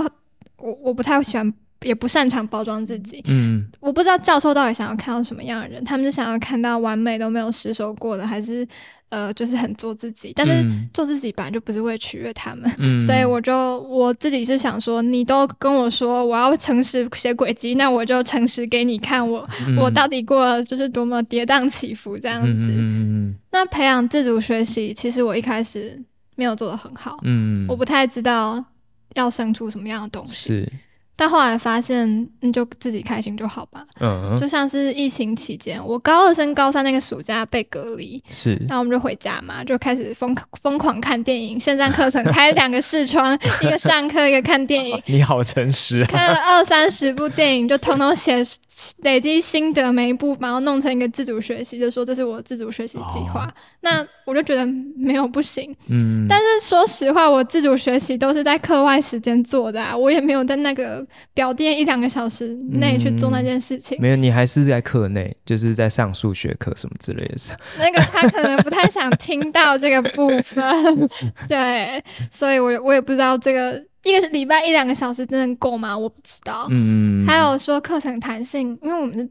[0.58, 1.54] 我我不太喜欢。
[1.86, 8.68] 也不擅长包装自己，嗯，我不知道教授到底想要看到什么样的人，他们是想要看到完美都没有失手过的，还是
[9.10, 10.34] 呃，就是很做自己？
[10.36, 22.68] 但是做自己本来就不是为了取悦他们，嗯，所以我就我自己是想说，你都跟我说我要诚实写轨迹，那我就诚实给你看我，我、嗯、我到底过了就是多么跌宕起伏这样子。
[22.72, 26.02] 嗯，那培养自主学习，其实我一开始
[26.36, 28.66] 没有做的很好，嗯，我不太知道
[29.14, 30.34] 要生出什么样的东西。
[30.34, 30.74] 是。
[31.16, 33.86] 但后来发现，那就自己开心就好吧。
[34.00, 45.02] 嗯，就像是疫情期间，我高二升高三那个暑假被隔离，是，那我们就回家嘛，就开始疯疯狂看电影，线上课程开两个视窗， 一个上课，一个看电影。
[45.06, 46.08] 你好诚实啊。
[46.08, 48.44] 看了二三十部电影，就统统写
[49.04, 53.46] 累积心得，每一步把它弄成一个自主学习，就说这是我自主学习计划。
[53.46, 53.54] 哦。
[53.82, 54.66] 那我就觉得
[54.98, 61.06] 没有不行，嗯，但是说实话，我自主学习都是在课外时间做的啊，我也没有在那个。
[61.34, 67.36] 表垫一两个小时内去做那件事情，嗯，没有，你还是在课内，就是在上数学课什么之类的。
[67.78, 70.64] 那个他可能不太想听到这个部分，
[71.50, 75.98] 对，所以我我也不知道这个一个礼拜一两个小时真的够吗？
[75.98, 76.68] 我不知道。
[76.70, 79.30] 嗯，还有说课程弹性，因为我们是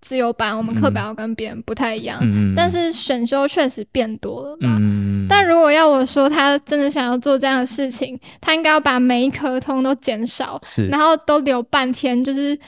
[0.00, 4.76] 自由班，我们课表跟别人不太一样，嗯、但是选修确实变多了吧。
[4.78, 12.58] 嗯、但如果要我说，他真的想要做这样的事情，他应该要把每一科通都减少，是然后都留半天，就是。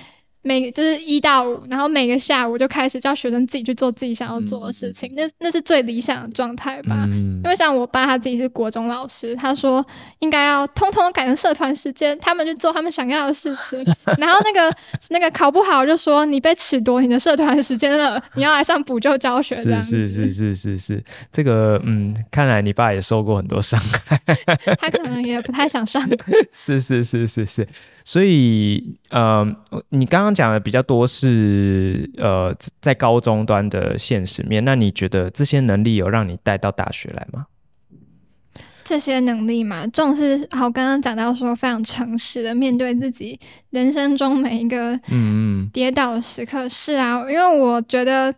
[0.42, 7.04] 每就是一到五，然后每个下午就开始叫学生自己去做自己想要做的事情，嗯、那那是最理想的状态吧。
[7.06, 9.84] 嗯、因为像我爸他自己是国中老师，他说
[10.18, 13.84] 应该要通通改成社团时间，他们去做他们想要的事情。
[14.18, 14.76] 然后那个
[15.10, 19.54] 那个考不好就说你被褫夺你的社团时间了，你要来上补救教学。
[19.54, 24.20] 是是是是是是，这个嗯，看来你爸也受过很多伤害，
[24.80, 26.02] 他可能也不太想上。
[26.50, 27.68] 是是是是是，
[28.04, 29.46] 所以呃，
[29.90, 30.31] 你刚刚。
[30.34, 37.46] 讲的比较多是呃，在高中端的现实面，那你觉得这些能力有让你带到大学来吗？
[38.84, 43.38] 这些能力嘛，重视好，刚刚讲到说非常诚实的面对自己
[43.70, 48.34] 人生中每一个嗯跌倒的时刻，是啊，因为我觉得。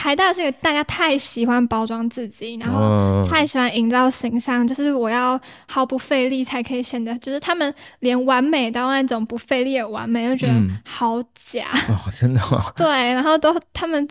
[0.00, 5.38] 台大是个大家太喜欢包装自己，然后太喜欢营造形象，就是我要
[5.68, 10.54] 毫不费力才可以显得，就是他们连完美到那种不费力的完美，就觉得
[10.86, 12.64] 好假、嗯、哦，真的吗？
[12.74, 14.08] 对，然后都他们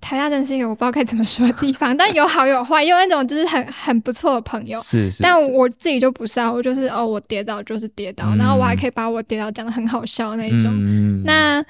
[0.00, 11.64] 台大真是一个我不知道该怎么说的地方，但有好有坏，有那种就是很很不错的朋友，是是，是，但我自己就不是啊，我就是哦，我跌倒就是跌倒，嗯、然后我还可以把我跌倒讲的很好笑那种，嗯、那。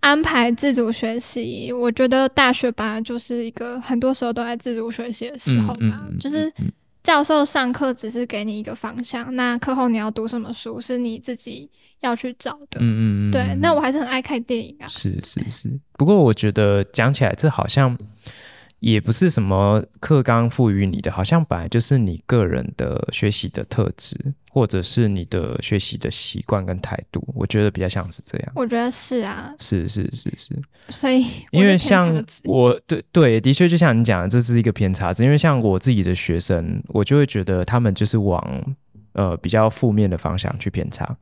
[0.00, 6.52] 安排自主学习，我觉得大学吧就是一个很多时候都在自主学习的时候嘛，嗯嗯、就是
[7.02, 11.68] 教授上课只是给你一个方向，那课后你要读什么书是你自己
[12.00, 12.78] 要去找的。
[12.80, 14.86] 嗯嗯对，那我还是很爱看电影啊。
[14.88, 17.96] 是是是，不过我觉得讲起来这好像。
[18.80, 24.16] 也不是什么课纲赋予你的，好像本来就是你个人的学习的特质，
[24.58, 27.22] 或者是你的学习的习惯跟态度。
[27.32, 28.52] 我觉得比较像是这样。
[28.56, 30.60] 我觉得是啊，是是是是。
[30.88, 35.22] 所以，因为像我对对，的确就像你讲的，这是一个偏差值。
[35.22, 38.76] 因为像我自己的学生，我就会觉得他们就是往
[39.12, 41.16] 呃比较负面的方向去偏差，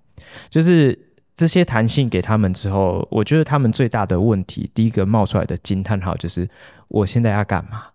[0.49, 0.99] 就是。
[1.39, 6.49] 这些弹性给他们之后，我觉得他们最大的问题，第一个冒出来的惊叹号就是
[6.89, 7.89] 我现在要干嘛？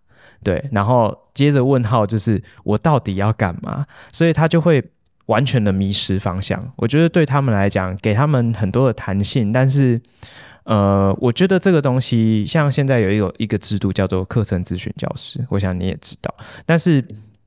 [0.44, 3.88] 对，然后接着问号就是我到底要干嘛？
[4.12, 4.92] 所以他就会
[5.32, 6.62] 完全的迷失方向。
[6.76, 10.00] 我觉得对他们来讲，给他们很多的弹性，但是
[10.64, 16.34] 呃，我觉得这个东西像现在有一个一个制度叫做课程咨询教师，我想你也知道。
[16.66, 17.04] 但是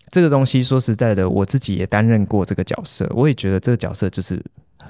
[0.09, 4.43] 这个东西说实在的，我自己也担任过这个角色，我也觉得这个角色就是。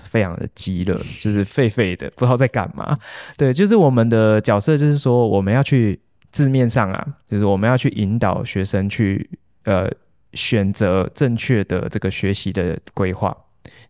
[0.02, 2.96] 非常的鸡肋，就是废废的，不知道在干嘛。
[3.36, 5.98] 对，就是我们的角色，就是说我们要去
[6.30, 9.28] 字面上啊，就是我们要去引导学生去
[9.64, 9.90] 呃
[10.34, 13.36] 选择正确的这个学习的规划，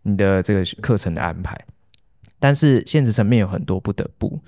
[0.03, 1.57] 你的这个课程的安排。
[2.39, 4.39] 但是现实层面有很多不得不，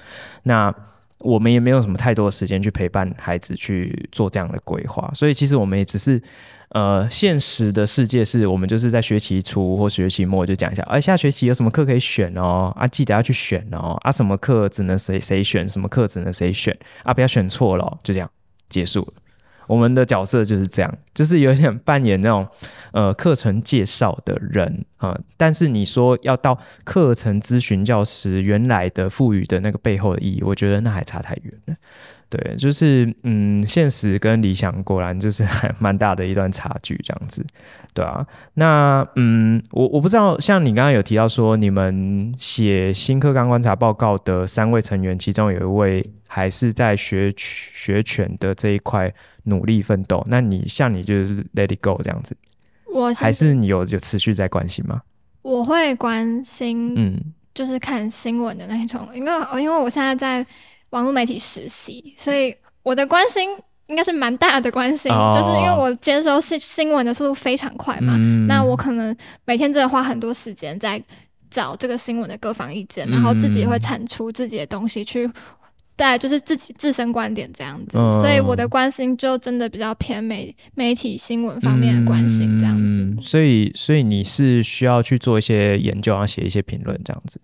[0.44, 0.74] 那
[1.20, 6.22] 我们也没有什么太多的时间去陪伴孩子去做这样的规划，所以其实我们也只是。
[6.72, 18.30] 呃，现实的世界是我们就是在学期初或学期末就讲一下，哎，下学期有什么课可以选哦，啊，记得要去选哦，啊，什么课只能谁谁选，什么课只能谁选，啊，不要选错了，就这样
[18.68, 19.14] 结束了。
[19.68, 22.48] 我们的角色就是这样，就是有点扮演那种
[22.92, 31.76] 呃课程介绍的人啊，但是你说要到课程咨询教师原来的赋予的那个背后的意义，我觉得那还差太远了。
[32.30, 37.46] 对，就是嗯，现实跟理想果然就是还蛮大的一段差距，这样子，
[37.94, 38.28] 对啊。
[38.56, 49.14] 那嗯，我我不知道，像你刚刚有提到说，你们写新课纲观察报告的三位成员，其中有一位还是在学学权的这一块
[49.46, 50.22] 努力奋斗。
[50.28, 52.36] 那你像你就是 let it go 这样子，
[52.94, 55.02] 我还是你有有持续在关心吗？
[55.44, 57.18] 我会关心，嗯，
[57.54, 60.46] 就是看新闻的那种，因为因为我现在在。
[60.92, 63.50] 网络媒体实习，所以我的关心
[63.88, 69.16] 应该是蛮大的关心，哦、就是因为我接收新新闻的速度非常快嘛，嗯、那我可能
[69.46, 71.02] 每天真的花很多时间在
[71.50, 75.30] 找这个新闻的各方意见，嗯、然后自己也会产出自己的东西去
[75.96, 83.00] 带，就是自己自身观点这样子，哦、所以我的关心就真的比较偏媒媒体新闻方面的关心这样子。
[83.00, 87.40] 嗯、所以，所以你是需要去做一些研究，然后写一些评论这样子。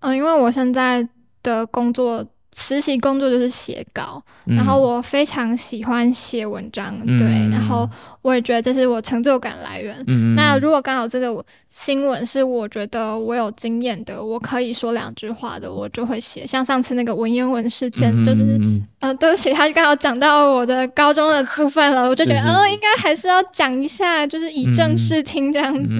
[0.00, 1.08] 嗯，因为我现在
[1.42, 2.26] 的工作。
[2.54, 7.88] 实习工作就是写稿，嗯、然后我非常喜欢写文章，嗯、对，然后
[8.20, 9.96] 我也觉得这是我成就感来源。
[10.06, 16.46] 嗯、那如果刚好这个新闻是我觉得我有经验的，我可以说两句话的，我就会写。
[16.46, 18.58] 像上次那个文言文事件，嗯、就是，
[19.00, 25.94] 呃，对不起，他刚好讲到我的高中的部分了，我就觉得，哦，应该还是要讲一下，就是以正视听这样子。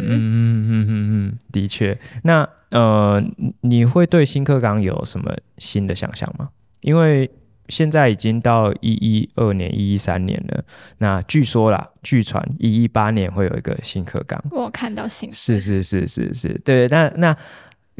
[1.53, 1.97] 的确。
[2.25, 3.23] 那呃，
[3.61, 6.49] 你会对新课纲有什么新的想象吗？
[6.81, 7.31] 因为
[7.69, 10.65] 现在已经到一一二年、一一三年了。
[10.99, 14.43] 那据说啦，据传一一八年会有一个新课纲。
[14.51, 16.89] 我看到新是是是是是，对。
[16.89, 17.37] 那那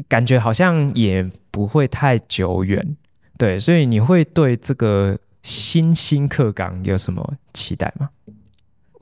[0.09, 2.97] 感觉好像也不会太久远，
[3.37, 3.57] 对。
[3.57, 8.09] 所以你会对这个新新课纲有什么期待吗？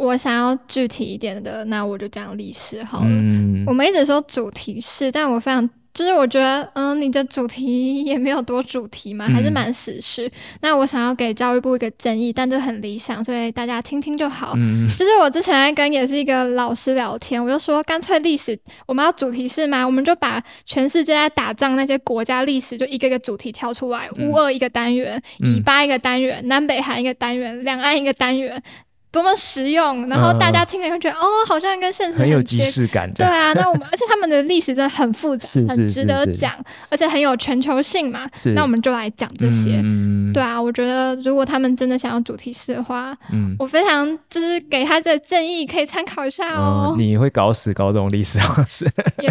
[0.01, 3.05] 我想要具体一点的，那我就讲历史好了。
[3.07, 10.25] 嗯、我们一直说主题是，但我非常就是我觉得，嗯，你的主题也没有多主题嘛，还是蛮时事。
[10.27, 10.31] 嗯、
[10.61, 14.53] 那我想要给教育部一个建议，但这很理想，所以大家听听就好。
[14.55, 28.63] 嗯、就是我之前在跟也是一个老师聊天，我就说，干脆历史我们要主题是嘛，我们就把全世界在打仗那些国家历史就一个一个主题挑出来，乌二一个单元，以巴一个单元，南北韩一个单元，两岸一个单元。
[29.11, 33.11] 多么实用，然后大家听了会觉得、嗯、哦，好像跟现实很，很有即视感。
[33.13, 36.53] 对啊，那我们而且他们的历史真的很复杂， 是是是是很值得讲，
[36.89, 38.25] 而且很有全球性嘛。
[38.33, 39.81] 是那我们就来讲这些。
[39.83, 46.95] 嗯、对啊，我觉得如果他们真的想要主题式的话，嗯，我非常就是给他这建议，可以参考一下哦。
[46.95, 48.89] 嗯、你会搞死高中历史老师？
[49.21, 49.29] 也，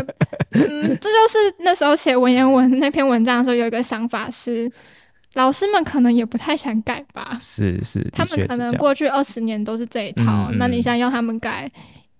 [0.51, 4.70] 嗯，这就是那时候写文言文那篇文章的时候有一个想法是。
[5.35, 11.70] 老师们可能也不太想改吧，是是，他们可能过去二十年都是这一套，嗯、那你想要他们改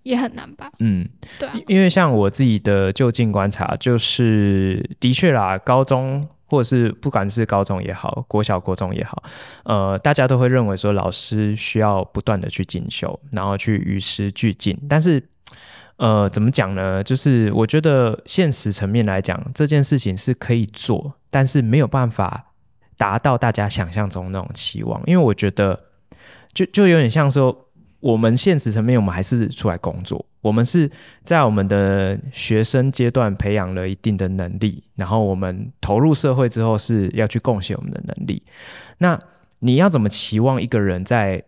[0.03, 0.71] 也很难吧？
[0.79, 1.05] 嗯，
[1.37, 9.21] 对、啊，因为像我自己的就近观察，就是的确啦，高中或者是不管是高中也好，国小、国中也好，
[9.65, 14.79] 呃，大家都会认为说老师需要不断的去进修，然后去与时俱进。
[14.87, 15.21] 但是，
[15.97, 17.03] 呃，怎么讲呢？
[17.03, 22.47] 就是我觉得现实层面来讲，这件事情是可以做，但是没有办法。
[23.01, 25.87] 达到大家想象中那种期望，因为我觉得
[26.53, 27.65] 就就有点像说，
[27.99, 30.87] 我们现实层面，我们还是出来工作，我们是
[31.23, 38.43] 在我们的学生阶段培养了一定的能力，然后我们投入社会之后是要去贡献我们的能力。
[38.99, 39.19] 那
[39.61, 41.43] 你要怎么期望一个人在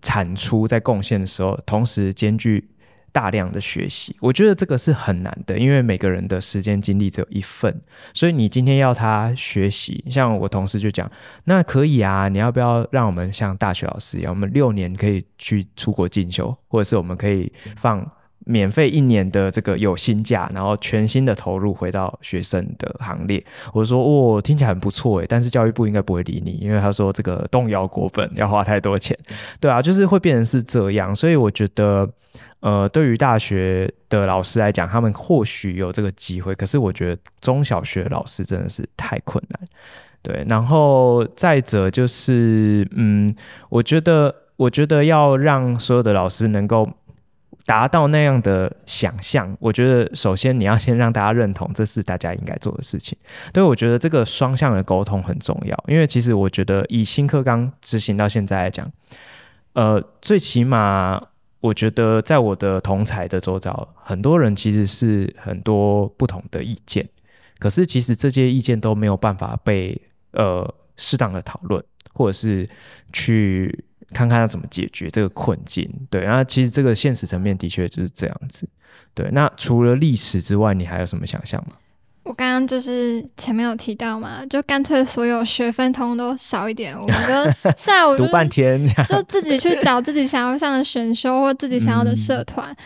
[0.00, 2.70] 产出、在贡献的时候，同时兼具
[3.12, 7.80] 大量的学习，我觉得这个是很难的，因为每个人的时间精力只有一份，
[8.14, 11.10] 所以你今天要他学习，像我同事就讲，
[11.44, 18.10] 那可以啊，你要不要让我们像大学老师一样，我们六年可以去出国进修，或者是我们可以放
[18.44, 23.44] 免费一年的这个有薪假，然后全新的投入回到学生的行列。
[23.72, 29.18] 我说哦，听起来很不错诶，但是教育部应该不会理你，因为他说这个动摇国本要花太多钱，
[29.60, 32.08] 对啊，就是会变成是这样，所以我觉得。
[32.60, 39.60] 呃，对于大学的老师来讲，他们或许有这个机会，可是我觉得中小学老师真的是太困难。
[40.22, 43.28] 对，然后再者就是，嗯，
[43.68, 46.88] 我觉得，我觉得要让所有的老师能够
[47.64, 53.16] 达到那样的想象，我觉得首先你要先让大家认同这是大家应该做的事情。
[53.52, 58.90] 对，我觉得这个双向的沟通很重要，因为其实我觉得以新课纲执行到现在来讲，
[59.74, 61.28] 呃，最起码。
[61.62, 67.08] 我觉得在我的同侪的周遭，很多人其实是很多不同的意见，
[67.60, 69.96] 可是其实这些意见都没有办法被
[70.32, 71.80] 呃适当的讨论，
[72.12, 72.68] 或者是
[73.12, 75.90] 去看看要怎么解决这个困境。
[76.08, 78.68] 对，然后其实这个现实层面的确就是这样子。
[79.14, 81.76] 对，那除了历史之外，你还有什么想象吗？
[82.22, 92.76] 我刚刚就是前面有提到嘛，就干脆所有学分通通都少一点，我们就 下午、就是、读半天，就自己去找自己想要上的选修或自己想要的社团，嗯、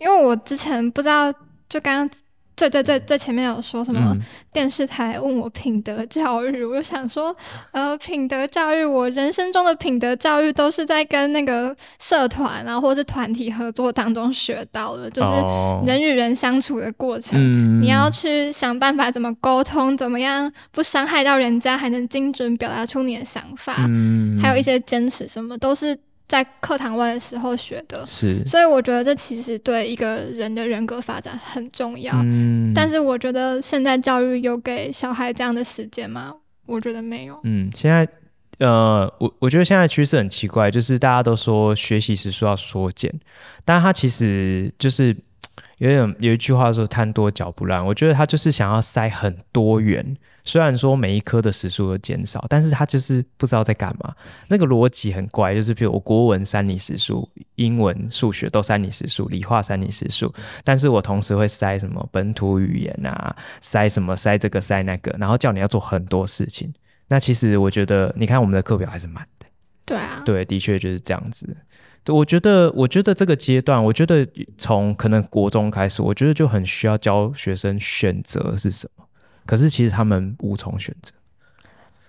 [0.00, 1.32] 因为我之前不知道，
[1.68, 2.18] 就刚刚。
[2.54, 4.16] 对对对，最前面有说什么
[4.52, 7.34] 电视台问我品德教育，嗯、我就想说，
[7.72, 15.32] 呃，品德教育，我人生中的品德教育都是在跟那个社团啊，或者是团体合作当中学到的，就是
[15.86, 25.98] 人与人相处的过程，哦、你要去想办法怎么沟通，怎么样不伤害到人家，还能精准表达出你的想法，嗯、还有一些坚持，什么都是。
[26.32, 32.10] 在课堂外的时候学的，是，所以我觉得这其实对一个人的人格发展很重要。
[32.24, 36.34] 嗯，但是我觉得现在教育有给小孩这样的时间吗？
[36.64, 37.38] 我觉得没有。
[37.44, 38.08] 嗯，现在，
[38.60, 43.12] 呃，我我觉得现在趋势很奇怪，就是大家都说学习时数要缩减，
[43.66, 45.14] 但他其实就是
[45.82, 50.16] 有点有一句话说贪多嚼不烂，我觉得他就是想要塞很多元。
[50.44, 54.14] 虽然说每一科的时数都减少，但是他就是不知道在干嘛。
[54.46, 66.72] 那个逻辑很怪，就是比如我国文三年时数，英文、数学都三年时数，理化三年时数，但是我同时会塞什么本土语言啊，塞什么塞这个塞那个，然后叫你要做很多事情。
[67.08, 69.46] 那其实我觉得，你看我们的课表还是满的。
[69.84, 71.56] 对啊，对，的确就是这样子。
[72.04, 74.26] 对，我觉得，我觉得这个阶段，我觉得
[74.58, 79.04] 从可能国中开始，我觉得就很需要教学生选择是什么。
[79.46, 81.12] 可是其实他们无从选择。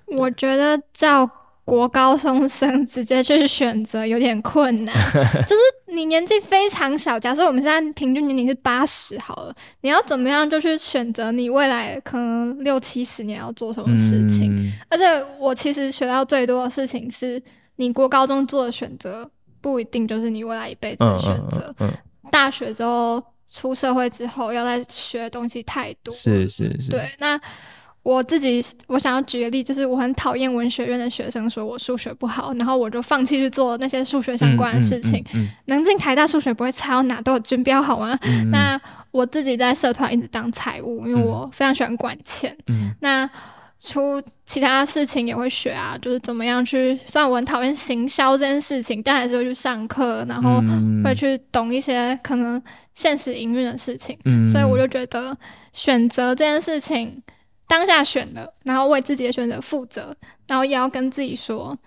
[0.07, 1.29] 我觉得叫
[1.65, 4.95] 国高中生直接去选择有点困难，
[5.47, 5.61] 就是
[5.93, 14.55] 你年纪非常小，假设我们现在平均年龄是八十好了，你要怎么样就去选择你未来可能六七十年要做什么事情？
[14.55, 15.03] 嗯、而且
[15.39, 17.41] 我其实学到最多的事情是，
[17.77, 19.29] 你国高中做的选择。
[19.63, 21.73] 不一定就是你未来一辈子的选择。
[21.79, 26.13] 嗯嗯嗯、大学之后出社会之后，要再学的东西太多。
[26.13, 26.91] 是是是。
[26.91, 27.39] 对，那
[28.03, 35.23] 我自己我想要举个例，就是我很讨厌文学院的学生说我数学不好，然后我就放弃去做那些数学相关的事情。
[35.67, 38.19] 能进台大，数学不会差到哪都有军标好吗？
[38.51, 38.77] 那
[39.11, 42.53] 我自己在社团一直当财务，因为我非常喜欢管钱。
[42.99, 43.29] 那
[43.85, 46.97] 出其他事情也会学啊，就是怎么样去。
[47.05, 50.63] 虽然我很讨厌行销这件事情，但还是会去上课，然后
[51.03, 52.61] 会去懂一些可能
[52.93, 54.17] 现实营运的事情。
[54.23, 55.37] 嗯，所以我就觉得
[55.73, 57.21] 选择这件事情，
[57.67, 60.15] 当下选的，然后为自己的选择负责，
[60.47, 61.77] 然后也要跟自己说，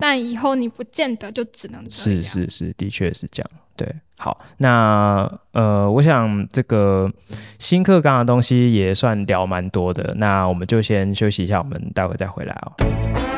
[0.00, 1.84] 但以后你不见得就只能。
[1.90, 3.50] 是是是，的确是这样。
[3.76, 3.88] 对，
[4.18, 7.10] 好，那呃，我想这个
[7.58, 13.29] 新课纲的东西也算聊蛮多的，那我们就先休息一下，我们待会再回来哦。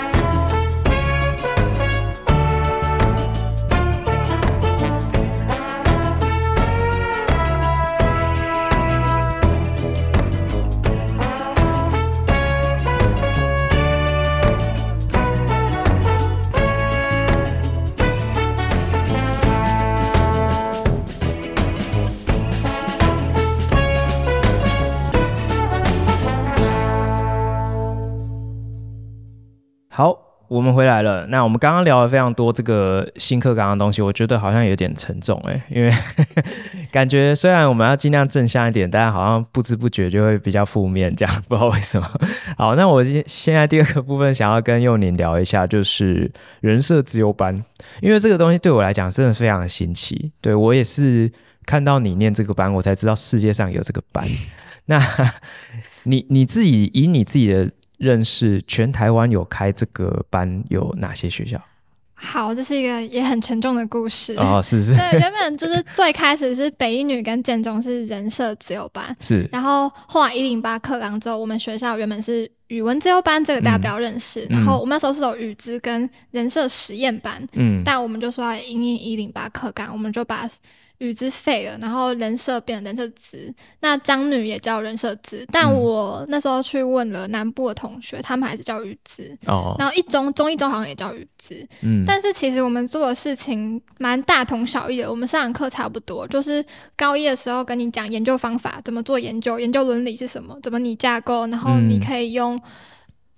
[30.52, 31.26] 我们回来了。
[31.28, 35.90] 那我们刚刚聊了非常多这个新课纲的东西，我觉得好像有点沉重哎，因为
[36.92, 42.06] 感觉虽然我们要尽量正向一点，但好像不知不觉就会比较负面，这样不知道为什么。
[42.58, 46.30] 好，那我现现在第二个部分想要跟幼宁聊一下，就是
[46.60, 47.64] 人设自由班，
[48.02, 50.32] 因为这个东西对我来讲真的非常的新奇。
[50.42, 51.32] 对，我也是
[51.64, 54.28] 看到你念这个班，我才知道世界上有这个班。
[54.84, 55.00] 那
[56.02, 57.70] 你你自己以你自己的。
[58.02, 61.56] 认识全台湾有开这个班有哪些学校？
[62.14, 64.92] 好，这是一个也很沉重的故事哦，是是。
[64.96, 69.48] 对，原本就是最开始是北一女跟建中是人设自由班，是。
[69.52, 74.44] 然后后来一零八课纲之后，我们学校原本是语文自由班，这个大家比较认识。
[74.50, 80.48] 嗯、然后我们那时候是有语资跟人设实验班，嗯，但我们就说要因应一零八课纲，我们就把。
[81.02, 89.36] 语资废了，然后人设变成人设资，那张女也叫人设资，但我那时候去问了南部的同学，他们还是叫语资。
[89.46, 96.64] 哦，然后一中中一中好像也叫语资，嗯，但是其实我们做的事情蛮大同小异的，我们上堂课差不多，就是
[96.96, 102.60] 高一的时候跟你讲研究方法，怎么做研究，研究伦理是什么，怎么拟架构，然后你可以用。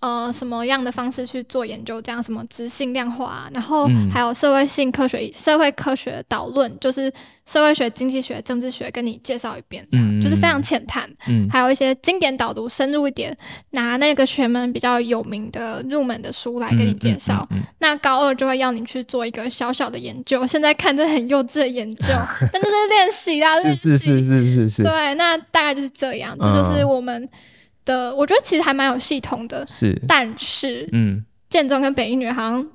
[0.04, 1.98] 呃，什么样的方式去做研究？
[2.02, 7.10] 这样什么质性量化，然后还有社会性科学、嗯、社会科学导论，就是
[7.46, 11.08] 社会学、经济学、政治学，跟你介绍一遍，嗯、就是非常浅谈。
[11.26, 13.34] 嗯，还有一些经典导读，深入一点，
[13.70, 17.48] 拿那个学门比较有名的入门的书来跟你介绍。
[17.78, 22.12] 那高二就会要你去做一个小小的研究，现在看着很幼稚的研究，
[22.52, 24.82] 但就是练习啦，是是是是是是。
[24.82, 27.26] 对，那大概就是这样，这就，就是我们。
[27.84, 32.66] 的，我觉得其实还蛮有系统的，是，但是，嗯，建中跟北一女好像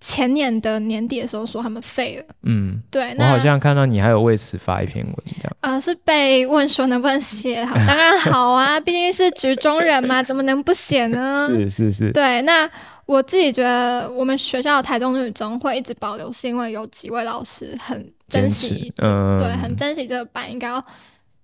[0.00, 11.46] 前年的年底的时候说他们废了，嗯，对，那我好像看到你还有为此发一篇文，这样，呃， 是被问说能不能写，好，当然好啊， 毕竟是局中人嘛，怎么能不写呢？
[11.48, 12.68] 是是是，对，那
[13.06, 20.84] 我自己觉得我们学校的台中女中会一直保留，是因为有几位老师很珍惜，嗯，对，很珍惜这个班，应该要。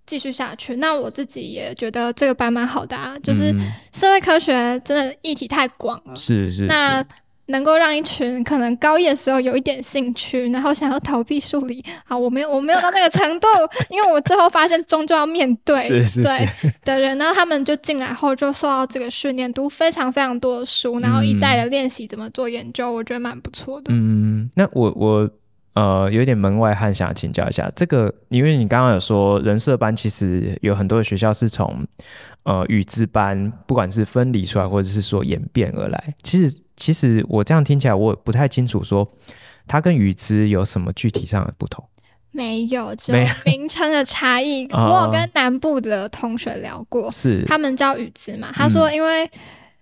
[0.07, 3.53] 继续下去，那我自己也觉得这个班蛮好的啊，就是
[3.93, 7.05] 社会科学真的议题太广了，是是，那
[7.47, 13.47] 能够让一群可能高一的时候有一点兴趣，然后想要逃避数理，啊，我没有我没有到那个程度，
[13.91, 16.49] 因为我最后发现终究要面对，是是是对
[16.85, 23.87] 的人，然后他们就进来后就受到这个训练，读非常非常多的书，然后一再的练习怎么做研究，我觉得蛮不错的。
[23.91, 25.31] 嗯，那我我。
[25.77, 31.87] 呃，有点门外汉，想请教一下这个，因为你刚刚有说人设班，其实有很多的学校是从
[32.45, 36.15] 呃语资班，不管是分离出来，或者是说演变而来。
[36.23, 39.07] 其实，其实我这样听起来，我不太清楚说
[39.67, 41.85] 它跟语资有什么具体上的不同。
[42.31, 44.67] 没有，只有名称的差异。
[44.73, 48.49] 我有跟南部的同学聊过，是他们叫语资嘛？
[48.55, 49.31] 他说因为。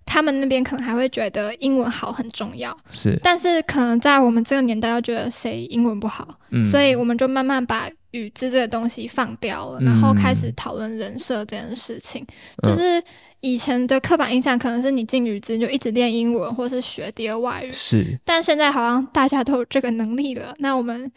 [0.06, 12.24] 他们那边可能还会觉得英文好很重要，是，但是可能在我们这个年代，又觉得谁英文不好，嗯，所以我们就慢慢把语资这个东西放掉了，然后开始讨论人设这件事情，
[12.62, 13.02] 嗯，就是
[13.40, 21.10] 以前的刻板印象可能是你进语资就一直练英文，或是学第二外语，是，但现在好像大家都有这个能力了，那我们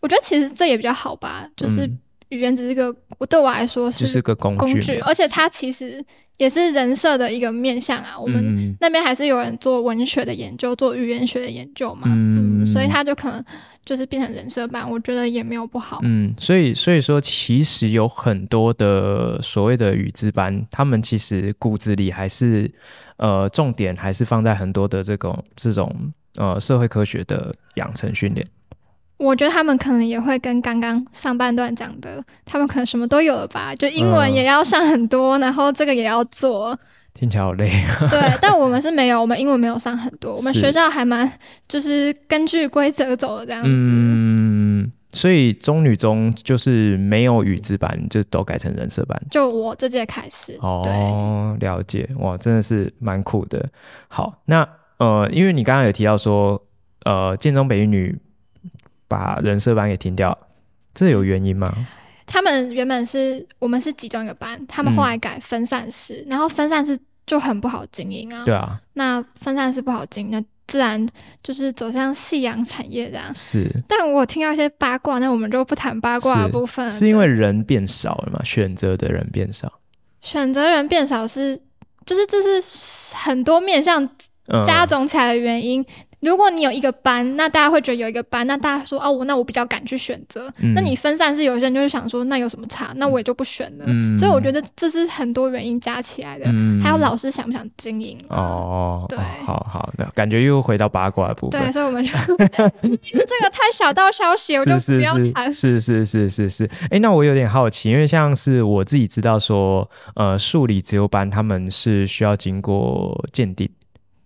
[0.00, 1.86] 我觉得其实这也比较好吧，就是
[2.30, 6.04] 语言只是个，我对我来说是就是个工具，工具，而且它其实。
[6.40, 13.44] 也是人设的一个面向啊，我们那边还是有人做文学的研究，做语言学的研究嘛，嗯，嗯，所以他就可能
[13.84, 22.72] 就是变成人设班，我觉得也没有不好，嗯，所以所以说其实有很多的所谓的语资班，他们其实骨子里还是
[23.18, 25.94] 呃重点还是放在很多的这种这种
[26.36, 28.46] 呃社会科学的养成训练。
[29.20, 36.76] 我觉得他们可能也会跟刚刚上半段讲的，他们可能什么都有了吧，就英文也要上很多，嗯、然后这个也要做，
[37.12, 37.68] 听起来好累。
[38.10, 41.30] 对，但我们是没有，我们英文没有上很多，我们学校还蛮
[41.68, 43.68] 就是根据规则走的这样子。
[43.70, 49.22] 嗯，所以中女中就是没有语字班，就都改成人设班。
[49.30, 50.56] 就我这届开始。
[50.62, 53.68] 哦，了解，哇，真的是蛮酷的。
[54.08, 54.66] 好，那
[54.96, 56.62] 呃，因为你刚刚有提到说，
[57.04, 58.18] 呃，建中北一女。
[59.10, 60.38] 把人设班给停掉，
[60.94, 61.74] 这有原因吗？
[62.24, 66.96] 他们原本是我们是集中一个班，他们后来改分散式，嗯、然后分散式
[67.26, 68.44] 就很不好经营啊。
[68.44, 71.04] 对啊，那分散式不好经营，那自然
[71.42, 73.34] 就是走向夕阳产业这样。
[73.34, 76.92] 是，但我听到一些八卦，那我们就不谈八卦的部分。
[76.92, 78.40] 是，是因为人变少了嘛？
[78.44, 79.80] 选择的人变少，
[80.20, 81.60] 选择人变少是，
[82.06, 84.08] 就是这是很多面向
[84.64, 85.80] 加总起来的原因。
[85.82, 85.86] 嗯
[86.20, 90.52] 如果你有一个班，那大家会觉得有一个班，那大家说哦，我那我比较敢去选择。
[90.58, 92.92] 嗯、那你分散是有些人就是想说，那有什么差？
[92.96, 93.84] 那我也就不选了。
[93.88, 98.18] 嗯、所以我觉得这是很多原因加起来的，嗯、还有老师想不想经营。
[98.28, 101.60] 哦，对，哦、好好那，感觉又回到八卦的部分。
[101.60, 105.50] 对，所以我们说 这个太小道消息，我就不要谈。
[105.50, 106.64] 是是是是是。
[106.84, 113.70] 哎、欸，那我有点好奇，因为像是我自己知道说，呃，数理自由班他们是需要经过鉴定。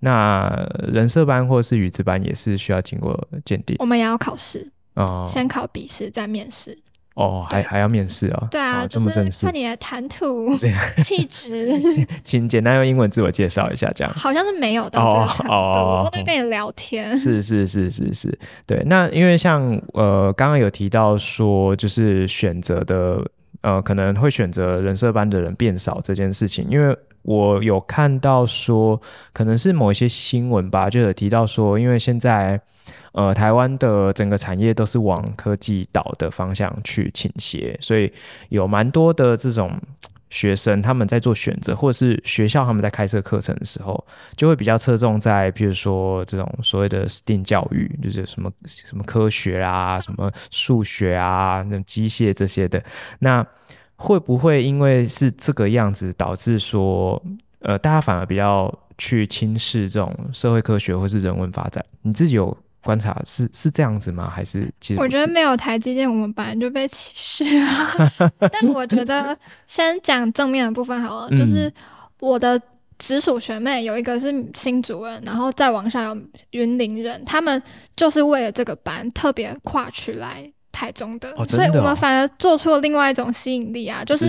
[0.05, 0.55] 那
[0.93, 6.79] 人设班或是语资班也是需要经过鉴定，我们也要考试哦，先考笔试再面试
[7.15, 8.49] 哦，还还要面试啊？
[8.51, 10.55] 对啊，这么正式，看你的谈吐、
[11.03, 11.81] 气质，
[12.23, 18.83] 请简单用英文自我介绍一下，这样好像是没有的哦哦，我都跟你聊天，是是是是是，对。
[18.87, 19.63] 那因为像
[19.95, 23.25] 呃刚刚有提到说，就是选择的
[23.65, 26.97] 呃可能会选择人设班的人变少这件事情，因为。
[27.25, 29.01] 我有看到说，
[29.33, 32.61] 可能是某一些新闻吧，就有提到说，因为现在，
[33.13, 38.13] 呃，台湾的整个产业都是往科技岛的方向去倾斜，所以
[38.51, 39.73] 有蛮多的这种
[40.35, 44.05] 学生他们在做选择，或者是学校他们在开设课程的时候，
[44.37, 52.83] 就会比较侧重在，譬如说这种所谓的 STEAM 教育，就是什么什么科学啊，什么数学啊，那种机械这些的，
[53.21, 53.47] 那。
[53.97, 57.23] 会不会因为是这个样子，导致说，
[57.61, 61.83] 呃，大家反而比较去轻视这种社会科学或是人文发展？
[62.03, 62.55] 你自己有
[62.85, 64.31] 观察是是这样子吗？
[64.31, 68.31] 还是其实我觉得没有台积电，我们本来就被歧视了。
[68.53, 71.73] 但我觉得先讲正面的部分好了，嗯、就是
[72.21, 72.61] 我的
[72.99, 76.17] 直属学妹有一个是新主任，然后再往下有
[76.51, 77.61] 云林人，他们
[77.97, 80.51] 就是为了这个班特别跨区来。
[80.77, 84.27] 台中的，哦、的哦、所以我们反而做出了另外一种吸引力啊，就是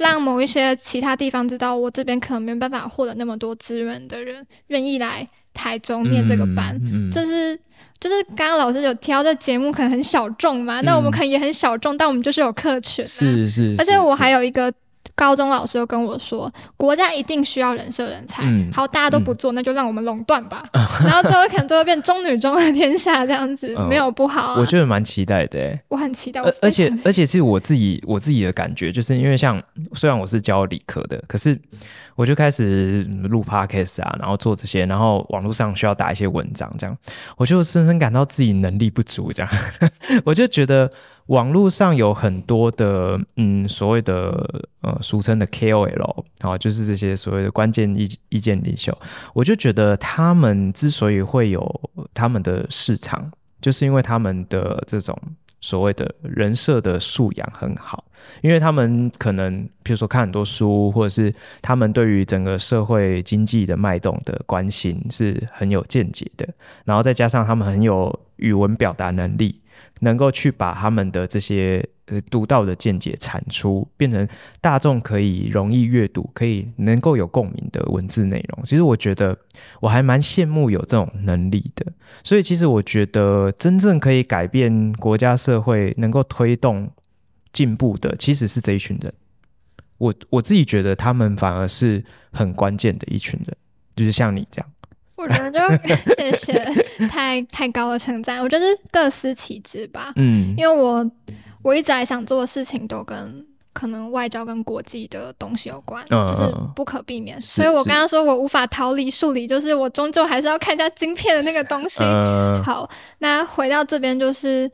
[0.00, 6.76] 让某一些其他地方知道，我这边可能没办法获得那么多资源的人，愿意来台中念这个班。
[6.82, 7.56] 嗯嗯、就是
[8.00, 13.08] 就是刚刚老师有提到这节目可能很小众嘛，那、嗯、我们可能也很小众，但我们就是有客群、啊。
[13.08, 14.72] 是是，是，而且我还有一个。
[15.16, 18.42] 高中老师又跟我说，国家一定需要人设人才。
[18.42, 20.60] 嗯、好，大家都不做，嗯、那就让我们垄断吧。
[20.72, 24.56] 嗯、然后最后可能都会变中女中的天下这样子，嗯、没有不好、啊。
[24.58, 26.40] 我觉得蛮期待的，我很期待。
[26.40, 31.56] 而而且而且是我自己我自己的感觉，就是因为像虽然我是教理科的，可是
[32.16, 36.96] 我就开始录 podcast 啊，然后做这些，然后网络上需要打一些文章，这样
[37.36, 39.52] 我就深深感到自己能力不足，这样
[40.24, 40.90] 我就觉得。
[41.28, 44.46] 网络上有很多的，嗯，所谓的
[44.82, 48.94] 呃，俗称的 KOL，啊，就是这些所谓的关键意意见领袖。
[49.32, 55.18] 我就觉得他们之所以会有他们的市场，就是因为他们的这种
[55.64, 58.04] 所谓的人设的素养很好，
[58.42, 66.46] 因为他们可能比如说看很多书，或者是他们对于整个社会经济的脉动的关心是很有见解的，
[66.84, 69.62] 然后再加上他们很有语文表达能力，
[70.00, 71.82] 能够去把他们的这些。
[72.06, 74.28] 呃，独到的见解产出，变成
[74.60, 78.62] 大众可以容易阅读、可以能够有共鸣的文字内容。
[78.66, 79.34] 其实我觉得
[79.80, 81.86] 我还蛮羡慕有这种能力的。
[82.22, 86.90] 所以，其实我觉得真正可以改变国家社会、能够推动
[87.54, 89.10] 进步的，其实是这一群人。
[89.96, 93.56] 我我自己觉得他们反而是很关键的一群人，
[93.96, 94.70] 就是像你这样。
[95.16, 98.42] 我觉得就 谢谢，太太高的称赞。
[98.42, 100.12] 我觉得是各司其职吧。
[100.16, 101.10] 嗯，因为我。
[101.64, 107.40] 我一直还想做的事情都跟可能外交跟国际的东西有关，嗯、就是不可避免。
[107.40, 112.04] 所以我刚刚说我无法逃离数理，就是我终究还是要看一下晶片的那个东西。
[112.04, 112.88] 嗯、好，
[113.18, 114.70] 那回到这边，就是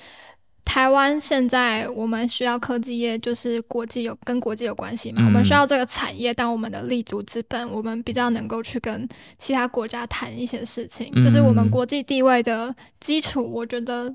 [0.66, 13.42] 台湾现在我们需要科技业，就是国际有跟国际有关系嘛，嗯、我们需要这个产业当我们的立足之本，我们比较能够去跟其他国家谈一些事情，这、就是我们国际地位的基础。
[13.50, 14.14] 我觉得。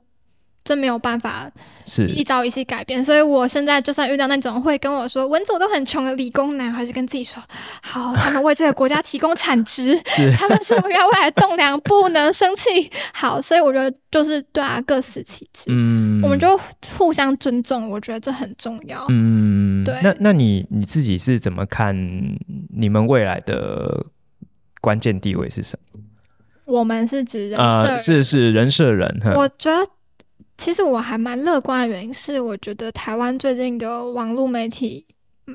[0.66, 1.50] 这没有办法
[1.86, 7.42] 是一朝一夕改变，所以我现在就算遇到那种会跟我说文组都很穷的理工男，还是跟自己说
[7.84, 12.92] 好，他们为这个国家提供产值， 是他们是我要未来栋梁，不能生气。
[13.14, 16.60] 好，所以我觉得就是对啊，各司其职，嗯，我们就
[16.98, 19.06] 互相尊重，我觉得这很重要。
[19.10, 19.96] 嗯，对。
[20.02, 21.96] 那那你你自己是怎么看
[22.76, 24.08] 你们未来的
[24.82, 26.02] 关键地位是什么？
[26.66, 29.88] 我们是指人设、呃，是是人设人，我觉得。
[30.58, 35.06] 其实我还蛮乐观的原因是，我觉得台湾最近的网络媒体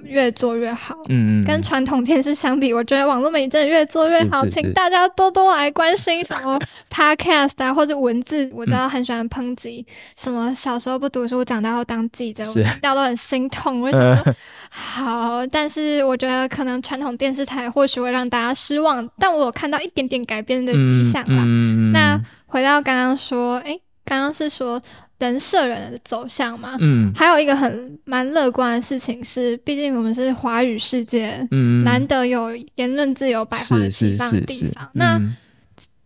[0.05, 0.95] 越做越好。
[1.09, 4.43] 嗯，跟传统电视相比，我觉得网络媒体真的越做越好。
[4.43, 6.57] 是是是，请大家多多来关心什么
[6.93, 8.49] podcast 啊，或者文字。
[8.53, 13.81] 我知道很喜欢抨击、嗯、什么小时候不读书，长大后当记者，我听到都很心痛。
[13.81, 14.35] 为什么？
[14.69, 21.43] 好，但是我觉得可能传统电视台或许会让大家失望，但我有看到一点点改变的迹象吧。
[21.45, 23.81] 嗯嗯、那回到刚刚说，哎、欸。
[24.11, 24.83] 刚刚是说
[25.21, 34.91] 人设人的走向嘛，嗯，还有一个很蛮乐观的事情是，毕竟我们是华语世界，嗯，难得有言论自由、百花齐放的地方。
[34.95, 35.37] 那、嗯、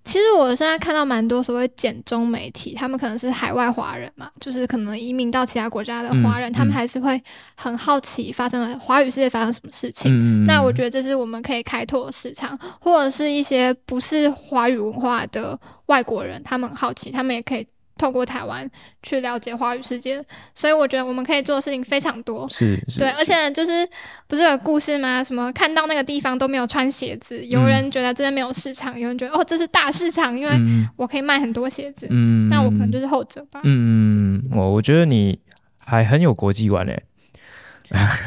[0.05, 7.19] 其实我现在看到蛮多所谓简中媒体，他们可能是海外华人嘛，就是可能移民到其他国家的华人，嗯、他们还是会
[7.55, 10.13] 很好奇发生了华语世界发生什么事情。
[10.13, 17.67] 嗯、那我觉得这是我们可以开拓的市场，或者是一些不是华语文化的外国人，他们很好奇，他们也可以。
[17.97, 18.69] 透过台湾
[19.03, 20.21] 去了解华语世界，
[20.55, 22.49] 所以我觉得我们可以做的事情非常多。
[22.49, 23.89] 是，是对，而且就是
[24.27, 25.23] 不是有故事吗？
[25.23, 30.59] 什么看到那个地方都没有穿鞋子，嗯、有人觉得这边没有市场，有人觉得哦这是大市场，因为
[30.97, 32.09] 我可以卖很多鞋子。
[32.11, 33.61] 嗯，那我可能就是后者吧。
[33.63, 35.39] 嗯，我我觉得你
[35.79, 37.03] 还很有国际观诶，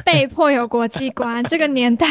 [0.05, 2.07] 被迫有国际观，这个年代。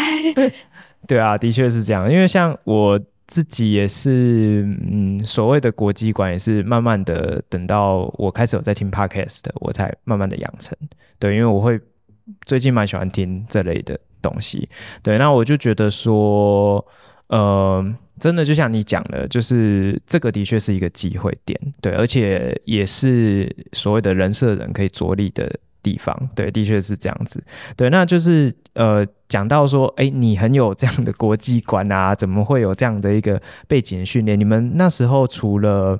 [1.08, 3.00] 对啊，的确是这样，因为像我。
[3.26, 10.76] 自己也是，嗯，所谓的国际观也是慢慢的，等到我开始有在听 podcast，我才慢慢的养成。
[11.18, 11.80] 对，因为我会
[12.44, 14.68] 最近蛮喜欢听这类的东西。
[15.02, 16.84] 对，那我就觉得说，
[17.28, 17.84] 呃，
[18.20, 25.50] 真的就像你讲的，就是这个的确是一个机会点，对，而且也是所谓的人设人可以着力的
[25.82, 27.44] 地方，对，的确是这样子。
[27.76, 34.38] 对，那就是呃，讲到说，哎，你很有这样的国际观啊，怎么会有这样的一个背景训练？
[34.38, 35.98] 你们那时候除了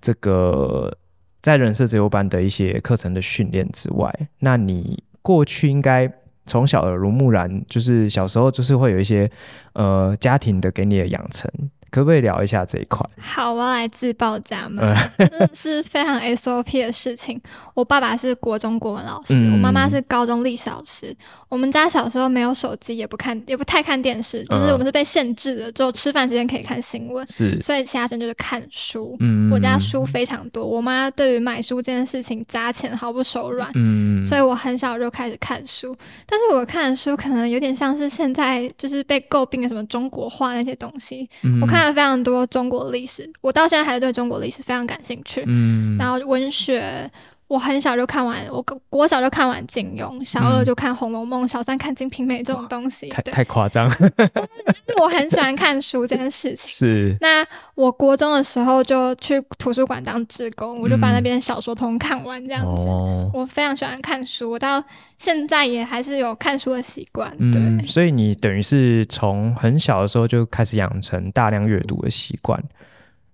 [0.00, 0.96] 这个
[1.40, 6.12] 在人设自由班的一些课程的训练之外，那你过去应该
[6.46, 9.30] 从小耳濡目染，就是小时候就是会有一些
[9.72, 11.50] 呃家庭的给你的养成。
[11.90, 13.04] 可不可以聊一下这一块？
[13.18, 14.84] 好，我要来自报家门，
[15.18, 17.40] 真的是非常 SOP 的事情。
[17.74, 21.12] 我爸爸是国中国文老师，嗯、我妈妈是高中历史老师。
[21.48, 27.26] 我们家小时候没有手机，也不看，也不太看电视，就是我们是被限制的，只有吃饭时间可以看新闻。
[27.28, 29.16] 是，所以其他时间就是看书。
[29.18, 33.68] 嗯，我家书非常多，我妈对于买书这件事情砸钱毫不手软。
[33.74, 41.28] 嗯，所以我很小就开始看书，但是我看的书可能有点像是现在就是被诟病的什么中国化那些东西。
[41.42, 41.79] 嗯、我看。
[41.80, 45.42] 看了非常多中国历史，我到现在还是对中国历史非常感兴趣。
[45.46, 47.10] 嗯，然后文学，
[47.50, 53.90] 我很小就看完，我国小就看完金庸，小二就看《红楼梦》，小三看《金瓶梅》这种东西，太太夸张。
[53.90, 56.56] 就是我很喜欢看书这件事情。
[56.56, 57.16] 是。
[57.20, 57.44] 那
[57.74, 62.82] 我国中的时候就去图书馆当志工，我就把那边小说通看完这样子。
[62.82, 63.28] 哦。
[63.34, 64.80] 我非常喜欢看书，我到
[65.18, 67.28] 现在也还是有看书的习惯。
[67.50, 67.60] 对。
[67.60, 72.62] 嗯，所以你等于是从很小的时候就开始养成大量阅读的习惯。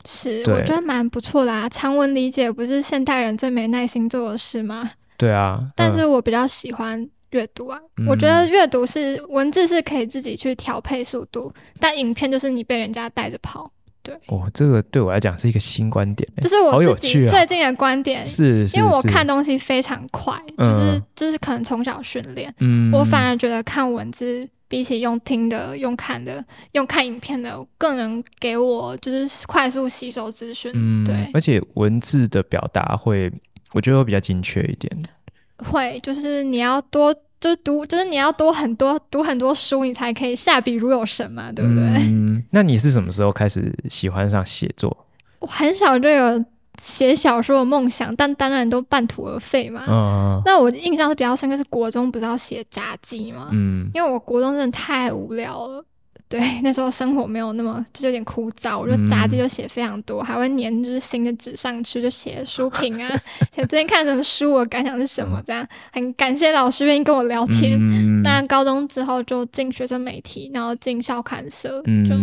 [0.07, 1.69] 是，我觉得蛮不错的啊。
[1.69, 4.91] 长文理解不是现代人最没耐心做的事吗？
[5.17, 7.79] 对啊，但是我比较喜欢阅读啊。
[7.99, 13.71] 嗯、我觉得阅读是文字是可以自己去调配速度，但影片就是你被人家带着跑。
[14.03, 18.25] 对，哦，这个对我来讲是一个新观点，这是我自己最近的观点。
[18.25, 30.73] 是，因为我看东西非常快，就是就是可能从小训练，嗯，我反而觉得看文字比起用听的、用看的、用看影片的，更能给我就是快速吸收资讯。
[30.75, 33.33] 嗯，对，而且文字的表达会，
[33.73, 34.91] 我觉得会比较精确一点。
[35.59, 37.15] 会，就是你要多。
[37.39, 41.85] 就是读，就是你要多很多读很多书，你才可以下笔如有神嘛，对不对？
[41.85, 45.07] 嗯，那你是什么时候开始喜欢上写作？
[45.41, 46.45] 我很小就有
[46.81, 49.83] 写小说的梦想，但当然都半途而废嘛。
[49.89, 53.49] 嗯，那我印象是比较深刻，是国中不是要写杂记吗？
[53.53, 55.85] 嗯，因为我国中真的太无聊了。
[56.29, 58.77] 对，那时候生活没有那么，就有点枯燥。
[58.77, 63.09] 我就杂记就写非常多，嗯、还会粘就是新的纸上去，就写书评啊，
[63.55, 67.79] 写最近看什么书，我感想是什么，这样很感谢老师愿意跟我聊天。
[68.25, 72.17] 那、嗯、高中之后就进学生媒体，然后进校刊社，嗯、就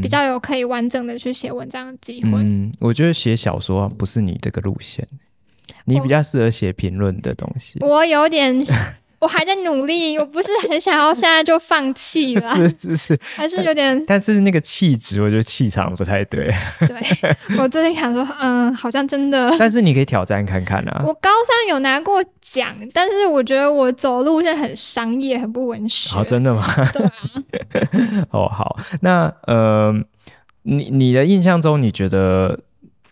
[0.00, 2.30] 比较有可以完整的去写文章的机会。
[2.36, 5.06] 嗯，我觉得写小说不是你这个路线，
[5.84, 7.78] 你比较适合写评论的东西。
[7.80, 8.64] 我，我有点。
[9.20, 12.40] 我还在努力，我不是很想要现在就放弃 了。
[12.40, 14.02] 是是是，还是有点。
[14.06, 16.52] 但是那个气质，我觉得气场不太对。
[16.80, 19.54] 对，我最近想说，嗯，好像真的。
[19.60, 21.02] 但是你可以挑战看看啊。
[21.06, 26.08] 我高三有拿过奖，但是我觉得我走路是很商业，很不文学。
[26.08, 26.64] 好，真的吗？
[26.92, 27.12] 对啊。
[28.30, 29.94] 哦，好，那呃，
[30.62, 32.58] 你你的印象中，你觉得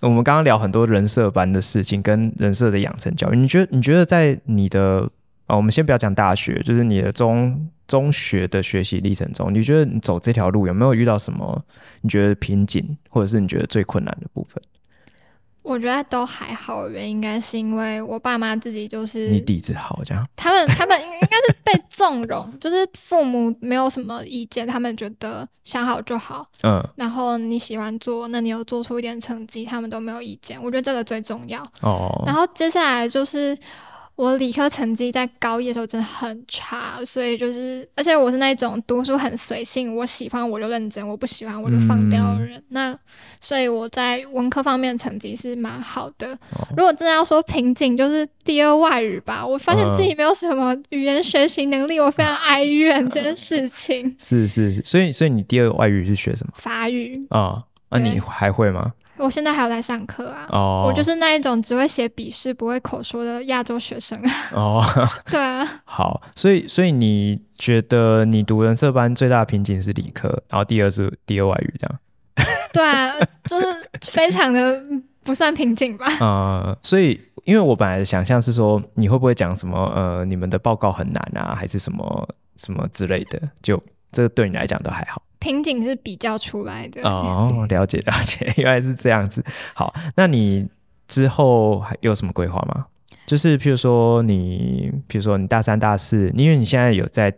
[0.01, 5.09] 我们刚刚聊很多人设班的事情，跟人设的养成教育，你觉得你觉得在你的
[5.49, 11.65] 啊，我们先不要讲大学，就是你的中中学的学习历程中，你觉得你走这条路有没有遇到什么
[12.03, 14.63] 你觉得瓶颈，或者是你觉得最困难的部分？
[15.63, 32.23] 我觉得都还好，原因应该是因为我爸妈自己就是你底子好，这样他们他们应该是被纵容， 就是父母没有什么意见，他们觉得想好就好，嗯，然后你喜欢做，那你有做出一点成绩，他们都没有意见，我觉得这个最重要哦。
[32.27, 33.57] 然后接下来就是。
[34.19, 42.59] 我理科成绩在高一的时候真的很差，所以就是，而且我是那种读书很随性，我喜欢我就认真，我不喜欢我就放掉的人。
[42.59, 42.99] 嗯、那
[43.41, 46.35] 所以我在文科方面成绩是蛮好的。
[46.51, 49.47] 哦、如果真的要说瓶颈，就是第二外语吧。
[49.47, 54.13] 我发现自己没有什么语言学习能力，我非常哀怨这件事情。
[54.19, 56.53] 是是是，所以所以你第二外语是学什么？
[56.57, 57.63] 法语啊？
[57.91, 58.95] 那、啊、你还会吗？
[59.19, 60.87] 我现在还有在上课啊，oh.
[60.87, 64.31] 我就是那一种只会写笔试不会口说的亚洲学生啊。
[64.53, 65.09] 哦，oh.
[65.31, 65.67] 对啊。
[65.85, 72.01] 好，所以所以你觉得你读人设班最大的瓶颈是理科，然后第二是第二外语这样？
[72.73, 73.13] 对啊，
[73.45, 73.67] 就是
[74.03, 74.83] 非常的
[75.25, 76.07] 不算瓶颈吧。
[76.21, 85.21] 呃，所以因为我本来的想象是说你会不会讲什么呃，你们的报告很难啊，还是什么什么之类的，就这个对你来讲都还好。
[85.49, 89.43] 瓶颈是比较出来的哦，了解了解， 原来是这样子。
[89.75, 90.69] 好，那你
[91.07, 92.87] 之后还有什么规划吗？
[93.25, 97.35] 就是譬如说你，譬如说你大三、大四，因为你现在有在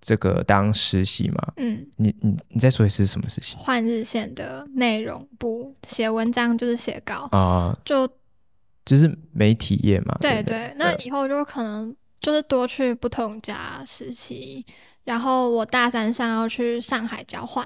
[0.00, 1.52] 这个当实习嘛？
[1.58, 3.56] 嗯，你你你再说一次什么实习？
[3.58, 8.08] 换日线的内容部写文章，就是写稿啊，嗯、就
[8.86, 10.16] 就是媒体业嘛。
[10.22, 14.64] 对对，对，那以后就可能就是多去不同家实习。
[15.04, 17.64] 然后我大三上要去上海交换，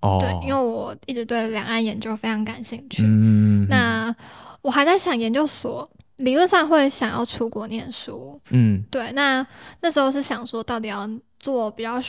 [0.00, 3.02] 哦，对，因为我一直对两岸研究非常感兴趣。
[3.04, 4.14] 嗯，那
[4.62, 8.40] 我还在想研究所，理论上会想要出国念书。
[8.50, 9.46] 嗯，对，那
[9.80, 11.08] 那时候是想说，到底要
[11.38, 12.02] 做比较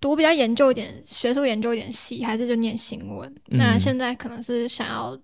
[0.00, 3.28] 读比较研究一点学术研究一点系，还是就念新闻？
[3.50, 5.16] 嗯，那现在可能是想要。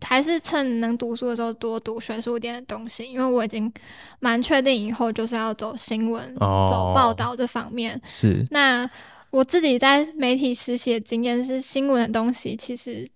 [0.00, 3.72] 还是趁能读书的时候多读学术一点的东西，因为我已经
[4.20, 8.00] 蛮确定以后就是要走新闻、哦、走报道这方面。
[8.04, 8.46] 是。
[8.50, 8.88] 那
[9.30, 13.06] 我自己在媒体实习的经验是，新闻的东西其实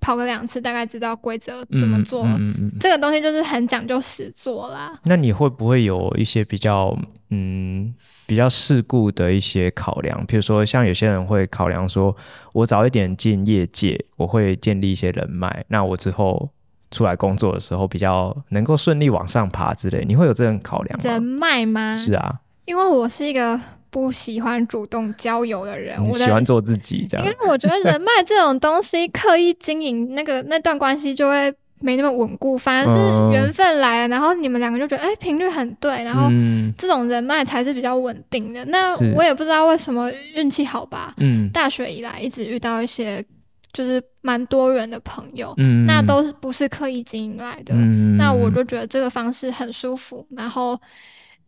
[0.00, 2.24] 跑个两次，大概知道规则怎么做。
[2.24, 4.98] 嗯这个东西就是很讲究实做啦。
[5.04, 6.96] 那你会不会有一些比较
[7.30, 7.94] 嗯？
[8.26, 12.14] 比较世故的一些考量，比如说像有些人会考量说，
[12.52, 16.50] 我早一点进业界，我会建立一些人脉，那我之后
[16.90, 21.10] 出来工作的时候比较能够顺利往上爬之类，你会有这种考量吗？
[21.10, 21.94] 人脉吗？
[21.94, 23.58] 是啊，因为我是一个
[23.90, 27.26] 不喜欢主动交友的人，我喜欢做自己这样。
[27.26, 31.54] 因为我觉得人脉这种东西，刻意经营那个那段关系就会。
[31.80, 36.28] 没那么稳固，反而是缘分来了，嗯、然后你们两个就觉得哎频率很对，然后
[36.76, 38.64] 这种人脉才是比较稳定的。
[38.64, 43.24] 嗯、那我也不知道为什么运气好吧，嗯，大学以来一直遇到一些
[43.72, 50.76] 就是蛮多人的朋友，嗯，那都是不是刻意经营来的，嗯，那我就觉得这个方式很舒服，然后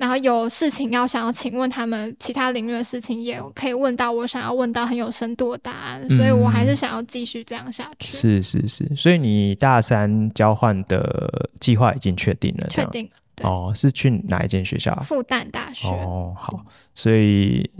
[0.00, 8.16] 然后有事情要想要请问他们其他领域的事情，也可以问到我想要问到很有深度的答案，所以我还是想要继续这样下去。
[8.16, 12.68] 是是是，所以你大三交换的计划已经确定了？
[12.70, 13.04] 确定
[13.42, 13.50] 了。
[13.50, 14.98] 哦，是去哪一间学校？
[15.00, 15.86] 复旦大学。
[15.88, 17.70] 哦，好，所以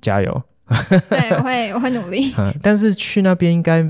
[0.00, 0.42] 加油。
[1.08, 2.34] 对，我会我会努力。
[2.38, 3.88] 嗯，但是去那边应该。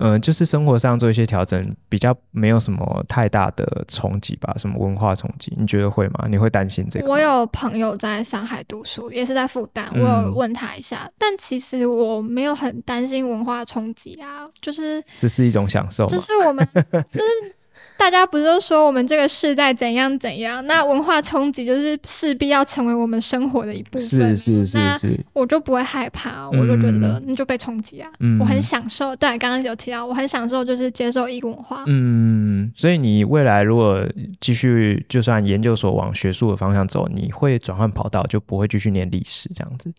[0.00, 4.54] 嗯、呃，就是生活上做一些调整，比较没有什么太大的冲击吧？
[4.56, 5.54] 什么文化冲击？
[5.56, 6.26] 你觉得会吗？
[6.28, 7.08] 你会担心这个？
[7.08, 17.54] 我有朋友在上海读书，也是在复旦，我有问他一下，嗯、但其实我没有很担心文化冲击啊，就是这是一种享受， 就是我们就是。
[18.00, 20.66] 大家不是都说我们这个世代怎样怎样？
[20.66, 24.02] 那文化冲击就是势必要成为我们生活的一部分。
[24.02, 28.10] 是是是是，我就不会害怕，嗯、我就觉得你就被冲击啊。
[28.20, 29.14] 嗯、我很享受。
[29.16, 31.84] 对，刚刚有提到，我很享受就是接受异文化。
[31.88, 34.02] 嗯，所以你未来如果
[34.40, 39.92] 继续，就算研究所往学术的方向走，你会转换跑道，就不会继续念历史这样子。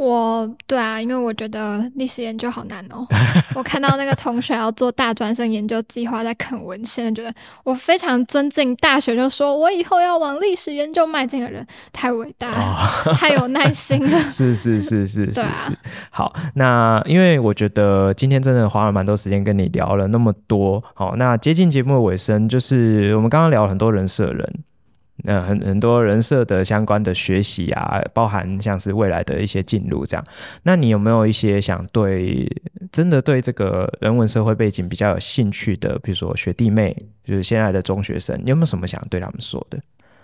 [0.00, 3.06] 我对啊，因为我觉得历史研究好难哦。
[3.54, 7.30] 我看到那个同学要做大专生研究计划，在啃文献，觉得
[7.64, 14.18] 我非常尊敬大学就说我以后要往历史研究迈进的人，太伟大了，哦、太有耐心了。
[14.30, 15.72] 是是是是是是。
[15.76, 15.78] 啊、
[16.10, 20.82] 好，那因为我觉得今天真的花了蛮多时间跟你聊了那么多。
[20.94, 24.64] 好，那接近节目的尾声，就是我们刚刚聊了很多人设人。
[25.24, 30.24] 呃，很很多人设的相关的学习啊，包含像是未来的一些进入这样。
[30.62, 32.48] 那你有没有一些想对
[32.90, 39.78] 真的对这个人文社会背景比较有兴趣的，比如说学弟妹，就是现在的中学生，你有没有什么想对他们说的？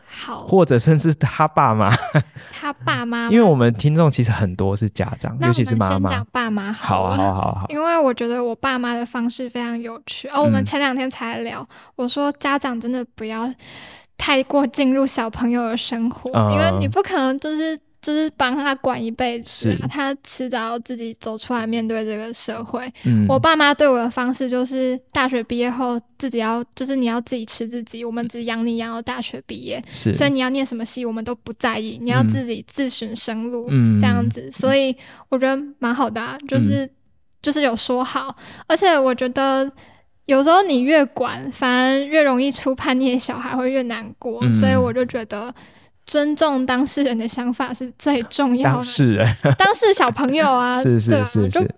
[0.08, 1.94] 好，或者甚至他爸妈，
[2.52, 6.08] 他爸妈， 因为我们听众其实很多是家长，尤其是妈妈。
[6.08, 7.66] 讲爸妈好，好，好，好，好。
[7.68, 10.28] 因为我觉得我爸妈的方式非常有趣。
[10.28, 13.52] 哦，我们前两天才聊，嗯、我说家长真的不要。
[14.18, 22.90] 太过进入小朋友的生活，嗯、因为你不可能就是就是帮他管一辈子，啊，他迟早要自己走出来面对这个社会。
[23.04, 34.48] 嗯、我爸妈对我的方式就是，大学毕业后自己要就是你要自己吃自己，我们只养你养到大学毕业，所以你要念什么系我们都不在意，你要自己自寻生路，嗯、这样子。
[34.50, 34.96] 所以
[35.28, 36.90] 我觉得蛮好的，啊，就是、嗯、
[37.42, 38.36] 就是有说好，
[38.66, 39.70] 而且我觉得。
[40.26, 45.52] 有时候你越管，反而越容易出叛逆的小孩会越难过，嗯、所以我就觉得
[46.04, 48.74] 尊重当事人的想法是最重要的。
[48.74, 51.74] 当事人， 当事小朋友啊，是是是是。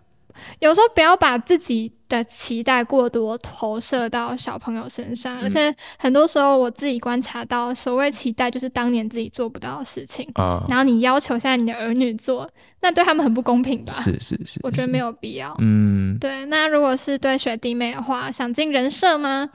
[0.61, 12.49] 有时候不要把自己的期待过多投射到小朋友身上，嗯、而且很多时候我自己观察到，所谓期待就是当年自己做不到的事情，啊、然后你要求现在你的儿女做，
[12.81, 13.93] 那对他们很不公平吧？
[13.93, 15.55] 是是是，是，我觉得没有必要。
[15.59, 16.45] 嗯，对。
[16.47, 19.51] 那如果是对学弟妹的话，想进人设吗？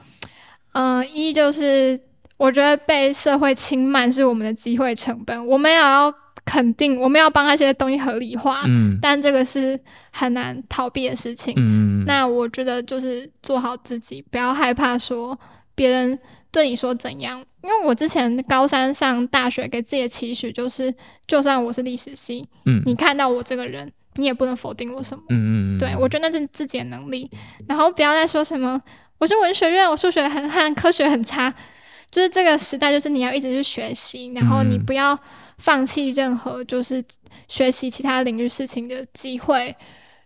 [0.72, 2.00] 嗯、呃，一就是
[2.36, 6.14] 我觉得被社会轻慢是我们的机会成本，我们也要。
[6.44, 9.78] 肯定我们要帮那些东西合理化，嗯，但这个是
[10.10, 11.54] 很难逃避的事情。
[11.56, 15.38] 嗯，那我觉得就是做好自己，不要害怕说
[15.74, 16.18] 别人
[16.50, 17.42] 对你说怎样。
[17.62, 20.94] 因为我之前高三上大学给自己的期许就是，
[21.26, 25.24] 就算我是历史系，嗯，你看到我这个人，你也不能否定我什么。
[25.30, 27.30] 嗯嗯，对，我觉得那是自己的能力。
[27.66, 28.78] 然后不要再说什么
[29.16, 31.54] 我是文学院，我数学很烂，科学很差。
[32.14, 35.18] 就是这个时代，就是你要一直去学习，然后你不要。
[35.56, 37.02] 放弃任何就是
[37.46, 39.74] 学习其他领域事情的机会，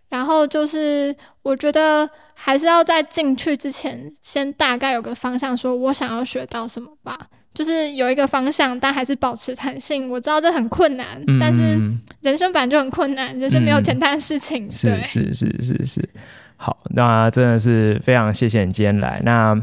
[0.09, 7.15] 然后就是我觉得还是要在进去之前先大概有个方向，说我想要学到什么吧，
[7.53, 10.09] 就是有一个方向，但还是保持弹性。
[10.09, 11.79] 我知道这很困难，嗯、但是
[12.21, 14.69] 人生本来就很困难，人生没有简单的事情。
[14.69, 16.09] 是、是是是是，
[16.57, 19.21] 好，那真的是非常谢谢你今天来。
[19.23, 19.55] 那。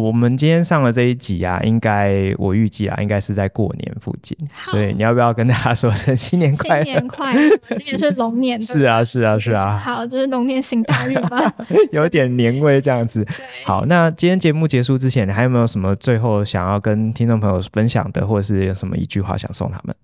[0.00, 4.34] 我们今天上了这一集啊，应该我预计啊，应该是在过年附近，
[4.64, 6.84] 所以你要不要跟大家说声新年快乐？
[6.84, 7.40] 新年快乐！
[7.76, 9.76] 今年是龙年， 是啊，是啊，是啊。
[9.76, 11.54] 好，就是龙年行大运吧，
[11.92, 13.22] 有点年味这样子。
[13.66, 19.94] 好，那今天节目结束之前，你还有没有什么最后想要跟听众朋友分享的，或者是有什么一句话想送他们？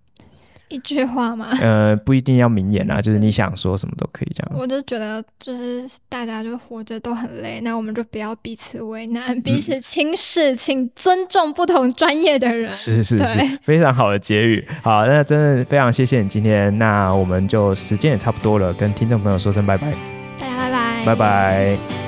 [0.69, 1.49] 一句话吗？
[1.61, 4.53] 呃，不一定要名言啊， 就是你想说什么都可以这样。
[4.59, 12.71] 我就觉得，就是大家就活着都很累，那我们就不要彼此为难，彼此轻视，嗯、请尊重不同专业的人。
[12.73, 14.65] 是是是，非常好的结语。
[14.83, 19.93] 好，那真的非常谢谢你今天，那我们就时间也差不多了，跟听众朋友说声拜拜。
[20.39, 22.08] 大家拜拜，拜拜。